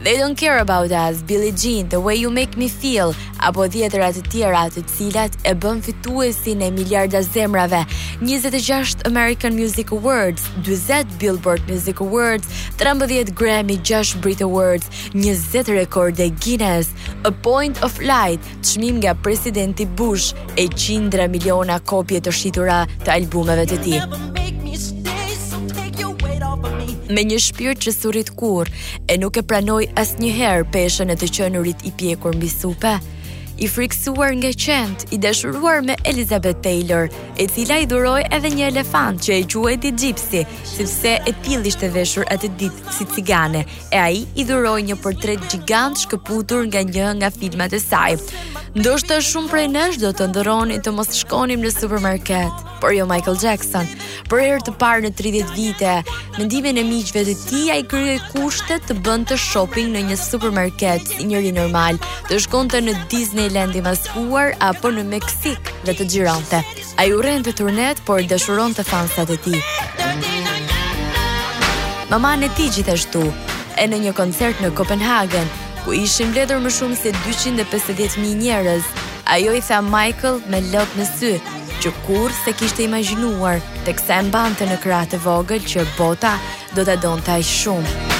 They 0.00 0.16
don't 0.16 0.36
care 0.36 0.58
about 0.58 0.92
us, 0.92 1.22
Billie 1.22 1.50
Jean, 1.52 1.88
the 1.88 2.00
way 2.00 2.14
you 2.14 2.30
make 2.30 2.56
me 2.56 2.68
feel, 2.68 3.14
apo 3.42 3.64
djetërat 3.66 4.14
të 4.20 4.30
tjera 4.30 4.60
të 4.70 4.84
cilat 4.92 5.38
e 5.42 5.54
bën 5.58 5.80
fituesin 5.82 6.62
e 6.62 6.68
miljarda 6.70 7.18
zemrave. 7.26 7.80
26 8.22 9.02
American 9.10 9.56
Music 9.58 9.90
Awards, 9.90 10.46
20 10.62 11.18
Billboard 11.18 11.66
Music 11.70 11.98
Awards, 12.04 12.46
13 12.78 13.34
Grammy, 13.40 13.80
6 13.90 14.22
Brit 14.22 14.44
Awards, 14.46 14.86
20 15.16 15.74
rekorde 15.80 16.30
Guinness, 16.46 16.94
a 17.26 17.32
point 17.32 17.82
of 17.82 17.98
light, 17.98 18.40
çmim 18.62 19.02
nga 19.02 19.14
presidenti 19.22 19.86
Bush 19.86 20.32
e 20.56 20.68
qindra 20.78 21.26
miliona 21.26 21.82
kopje 21.82 22.22
të 22.22 22.36
shitura 22.42 22.84
të 23.02 23.16
albumeve 23.18 23.66
të 23.66 23.82
tij 23.82 24.06
me 27.12 27.24
një 27.24 27.38
shpirt 27.42 27.80
që 27.84 27.92
surit 27.94 28.32
kurrë 28.38 29.04
e 29.08 29.16
nuk 29.20 29.38
e 29.40 29.44
pranoi 29.48 29.84
asnjëherë 30.00 30.66
peshën 30.74 31.12
e 31.12 31.16
të 31.20 31.30
qenurit 31.38 31.86
i 31.88 31.92
pjekur 31.96 32.36
mbi 32.36 32.50
supe. 32.52 32.98
I 33.58 33.66
friksuar 33.66 34.36
nga 34.38 34.52
qend, 34.54 35.08
i 35.10 35.16
dashuruar 35.18 35.80
me 35.82 35.96
Elizabeth 36.06 36.60
Taylor, 36.62 37.08
e 37.42 37.48
cila 37.50 37.80
i 37.82 37.88
dhuroi 37.90 38.22
edhe 38.36 38.52
një 38.54 38.68
elefant 38.70 39.18
që 39.24 39.32
e 39.34 39.40
quaj 39.50 39.74
Gypsy, 39.98 40.44
sepse 40.72 41.16
e 41.26 41.32
tillë 41.42 41.66
ishte 41.72 41.88
veshur 41.90 42.28
atë 42.30 42.52
ditë 42.60 42.94
si 42.94 43.08
cigane, 43.16 43.64
e 43.90 43.98
ai 43.98 44.20
i 44.38 44.46
dhuroi 44.46 44.86
një 44.92 45.00
portret 45.02 45.42
gjigant 45.50 45.98
shkëputur 46.04 46.68
nga 46.70 46.84
një 46.86 47.08
nga 47.18 47.32
filmat 47.34 47.74
e 47.74 47.82
saj 47.82 48.20
ndoshta 48.76 49.16
shumë 49.24 49.48
prej 49.48 49.66
nesh 49.72 49.96
do 50.02 50.10
të 50.12 50.26
ndëroni 50.28 50.76
të 50.84 50.90
mos 50.92 51.08
shkonim 51.16 51.62
në 51.64 51.70
supermarket, 51.72 52.64
por 52.82 52.92
jo 52.92 53.06
Michael 53.08 53.38
Jackson. 53.40 53.88
Për 54.28 54.42
herë 54.44 54.64
të 54.66 54.72
parë 54.80 55.04
në 55.06 55.12
30 55.16 55.52
vite, 55.56 55.94
mendimin 56.36 56.76
e 56.82 56.84
miqve 56.84 57.22
të 57.24 57.34
tij 57.48 57.70
ai 57.72 57.80
krijoi 57.88 58.18
kushtet 58.34 58.84
të 58.90 58.98
bënd 59.06 59.30
të 59.30 59.38
shopping 59.40 59.92
në 59.94 60.04
një 60.10 60.18
supermarket, 60.20 61.08
si 61.14 61.26
njëri 61.30 61.52
normal, 61.56 61.96
të 62.28 62.40
shkonte 62.44 62.82
në 62.84 62.96
Disneyland 63.12 63.78
i 63.80 63.84
maskuar 63.86 64.52
apo 64.68 64.90
në 64.92 65.06
Meksik 65.14 65.72
dhe 65.88 65.94
të 65.96 66.08
xhironte. 66.12 66.60
Ai 67.00 67.08
uren 67.16 67.46
të 67.46 67.54
turnet, 67.62 68.02
por 68.04 68.20
dashuronte 68.28 68.84
fansat 68.84 69.32
e 69.32 69.38
tij. 69.46 69.62
Mama 72.10 72.36
në 72.40 72.52
ti 72.56 72.68
gjithashtu, 72.74 73.24
e 73.80 73.88
në 73.88 74.02
një 74.06 74.12
koncert 74.16 74.60
në 74.64 74.70
Kopenhagen, 74.76 75.48
ku 75.86 75.94
ishim 76.04 76.32
letër 76.34 76.60
më 76.64 76.70
shumë 76.78 76.98
se 77.02 77.12
250.000 77.18 78.32
njerëz. 78.42 78.84
Ajo 79.34 79.54
i 79.58 79.62
tha 79.68 79.78
Michael 79.94 80.40
me 80.52 80.62
lot 80.72 80.96
në 80.98 81.06
sy, 81.14 81.32
që 81.84 81.92
kur 82.06 82.34
se 82.42 82.54
kishtë 82.58 82.86
imaginuar 82.88 83.62
të 83.86 83.96
kse 84.00 84.20
mbante 84.30 84.68
në 84.70 84.78
kratë 84.84 85.22
vogël 85.26 85.62
që 85.72 85.86
bota 85.98 86.34
do 86.76 86.86
të 86.88 86.98
donë 87.06 87.28
taj 87.30 87.40
shumë. 87.56 88.16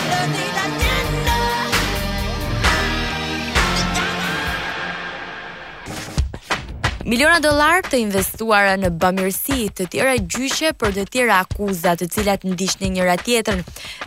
Miliona 7.09 7.41
dollar 7.41 7.79
të 7.89 8.03
investuara 8.03 8.75
në 8.77 8.91
bamirësi, 9.01 9.71
të 9.73 9.87
tjera 9.95 10.11
gjyqe 10.21 10.75
për 10.77 10.91
të 10.93 11.05
tjera 11.15 11.39
akuza, 11.41 11.95
të 11.97 12.05
cilat 12.13 12.43
ndiqnin 12.45 12.93
njëra 12.99 13.15
tjetrën 13.23 13.63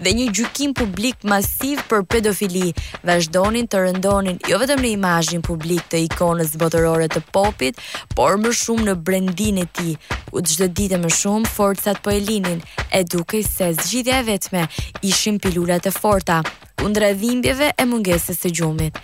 dhe 0.05 0.11
një 0.17 0.27
gjykim 0.37 0.75
publik 0.77 1.23
masiv 1.25 1.81
për 1.89 2.03
pedofili 2.11 2.67
vazhdonin 3.07 3.65
të 3.71 3.81
rëndonin 3.87 4.37
jo 4.51 4.59
vetëm 4.61 4.83
në 4.85 4.91
imazhin 4.99 5.41
publik 5.41 5.81
të 5.89 6.03
ikonës 6.11 6.53
botërore 6.61 7.09
të 7.09 7.23
popit, 7.33 7.81
por 8.13 8.37
më 8.43 8.53
shumë 8.61 8.85
në 8.91 8.95
brendin 9.07 9.63
e 9.63 9.65
tij, 9.79 9.95
të 10.37 10.45
çdo 10.53 10.69
ditë 10.77 11.01
më 11.01 11.11
shumë 11.17 11.49
forcat 11.55 12.03
po 12.05 12.13
e 12.13 12.19
linin, 12.21 12.61
e 12.93 13.01
duke 13.03 13.41
se 13.47 13.71
zgjidhja 13.81 14.21
e 14.21 14.27
vetme 14.29 14.67
ishin 15.09 15.41
pilulat 15.41 15.89
e 15.89 15.95
forta 15.97 16.43
kundra 16.77 17.09
dhimbjeve 17.17 17.73
e 17.81 17.89
mungesës 17.89 18.45
së 18.45 18.53
gjumit. 18.61 19.01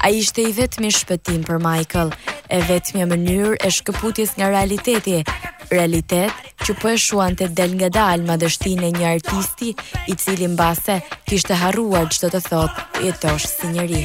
A 0.00 0.08
ishte 0.16 0.40
i 0.46 0.54
vetëmi 0.56 0.88
shpëtim 0.96 1.42
për 1.44 1.58
Michael, 1.60 2.14
e 2.50 2.58
vetëmja 2.66 3.06
mënyrë 3.10 3.52
e 3.62 3.70
shkëputjes 3.76 4.32
nga 4.38 4.48
realiteti, 4.50 5.18
realitet 5.70 6.50
që 6.66 6.76
po 6.80 6.90
e 6.90 6.96
shuan 7.04 7.38
të 7.38 7.50
del 7.56 7.76
nga 7.78 7.90
dal 7.98 8.26
ma 8.26 8.36
dështin 8.42 8.82
e 8.88 8.92
një 8.98 9.06
artisti 9.14 9.70
i 10.12 10.18
cilin 10.24 10.58
base 10.58 10.98
kishte 11.30 11.60
harruar 11.62 12.10
që 12.10 12.22
të 12.24 12.30
të 12.36 12.44
thotë 12.50 13.06
i 13.06 13.14
tosh 13.24 13.46
si 13.46 13.58
Si 13.60 13.68
njëri. 13.74 14.02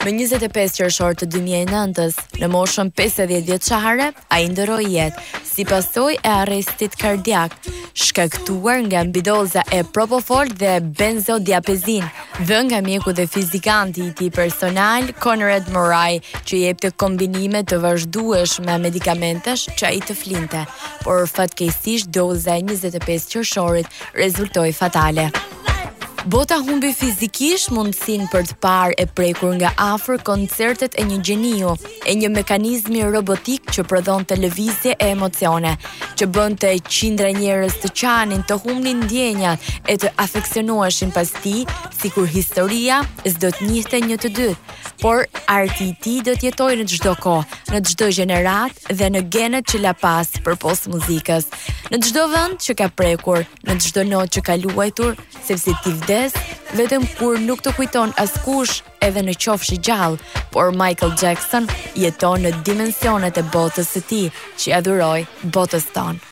Me 0.00 0.14
25 0.16 0.76
qërëshorë 0.80 1.16
të 1.20 1.26
2009-ës, 1.32 2.14
në 2.40 2.46
moshën 2.48 2.88
50 2.96 3.26
vjetë 3.50 3.66
qahare, 3.66 4.06
a 4.32 4.38
i 4.40 4.46
ndëroj 4.48 4.78
jetë, 4.88 5.24
si 5.44 5.66
pasoj 5.68 6.14
e 6.16 6.32
arrestit 6.40 6.96
kardiak, 6.96 7.52
shkaktuar 8.00 8.80
nga 8.86 9.02
mbidoza 9.04 9.60
e 9.68 9.82
propofol 9.84 10.48
dhe 10.56 10.78
benzodiapezin, 10.96 12.08
dhe 12.48 12.62
nga 12.70 12.80
mjeku 12.86 13.12
dhe 13.18 13.28
fizikanti 13.28 14.06
i 14.06 14.14
ti 14.16 14.30
personal, 14.40 15.10
Conrad 15.20 15.68
Moraj, 15.74 16.16
që 16.48 16.62
je 16.64 16.72
për 16.80 16.96
kombinime 17.02 17.60
të 17.68 17.82
vazhduesh 17.84 18.56
me 18.64 18.80
medikamentesh 18.88 19.68
që 19.76 19.90
a 19.90 19.94
i 20.00 20.00
të 20.06 20.16
flinte, 20.16 20.64
por 21.04 21.26
fatkesisht 21.28 22.08
doza 22.08 22.56
e 22.56 22.64
25 22.72 23.34
qërëshorët 23.36 24.02
rezultoj 24.16 24.70
fatale. 24.80 25.28
Bota 26.28 26.58
humbi 26.60 26.90
fizikisht 26.92 27.70
mundësin 27.72 28.26
për 28.28 28.42
të 28.50 28.56
parë 28.60 28.92
e 29.00 29.06
prekur 29.16 29.54
nga 29.56 29.70
afër 29.80 30.20
koncertet 30.26 30.92
e 31.00 31.04
një 31.08 31.16
gjeniu, 31.24 31.70
e 32.04 32.12
një 32.20 32.28
mekanizmi 32.34 33.00
robotik 33.08 33.70
që 33.72 33.86
prodhon 33.88 34.26
televizje 34.28 34.92
e 35.00 35.08
emocione, 35.14 35.72
që 36.20 36.28
bënd 36.28 36.58
të 36.60 36.72
qindra 36.92 37.30
njerës 37.32 37.78
të 37.80 37.92
qanin 37.96 38.42
të 38.44 38.58
humnin 38.66 39.00
ndjenjat 39.06 39.64
e 39.88 39.96
të 40.02 40.10
afekcionuashin 40.20 41.14
pas 41.16 41.32
ti, 41.40 41.64
si 41.96 42.12
kur 42.12 42.28
historia 42.28 43.00
zdo 43.24 43.48
të 43.56 43.70
njiste 43.70 44.02
një 44.04 44.20
të 44.20 44.32
dytë, 44.36 44.76
por 45.00 45.24
arti 45.48 45.88
i 45.88 45.96
ti 46.04 46.18
do 46.20 46.36
të 46.36 46.50
jetoj 46.50 46.74
në 46.82 46.86
çdo 46.98 47.14
kohë, 47.24 47.64
në 47.72 47.80
çdo 47.94 48.10
gjenerat 48.18 48.92
dhe 48.92 49.08
në 49.16 49.24
genet 49.32 49.72
që 49.72 49.80
la 49.86 49.96
pas 49.96 50.28
për 50.44 50.60
posë 50.60 50.92
muzikës, 50.92 51.48
në 51.90 52.02
çdo 52.04 52.28
vend 52.36 52.60
që 52.60 52.76
ka 52.78 52.92
prekur, 52.92 53.40
në 53.64 53.80
çdo 53.88 54.04
notë 54.12 54.36
që 54.36 54.44
ka 54.50 54.60
luajtur, 54.66 55.16
sepse 55.48 55.72
ti 55.84 55.96
kujdes, 56.10 56.34
vetëm 56.74 57.04
kur 57.20 57.36
nuk 57.44 57.60
të 57.62 57.70
kujton 57.76 58.10
askush 58.18 58.80
edhe 59.06 59.22
në 59.22 59.36
qofshi 59.44 59.76
gjallë, 59.86 60.18
por 60.50 60.74
Michael 60.74 61.14
Jackson 61.20 61.70
jeton 62.02 62.42
në 62.42 62.50
dimensionet 62.66 63.38
e 63.38 63.44
botës 63.54 63.92
së 63.94 64.02
ti 64.10 64.24
që 64.64 64.74
adhuroj 64.80 65.20
botës 65.54 65.86
tonë. 65.94 66.24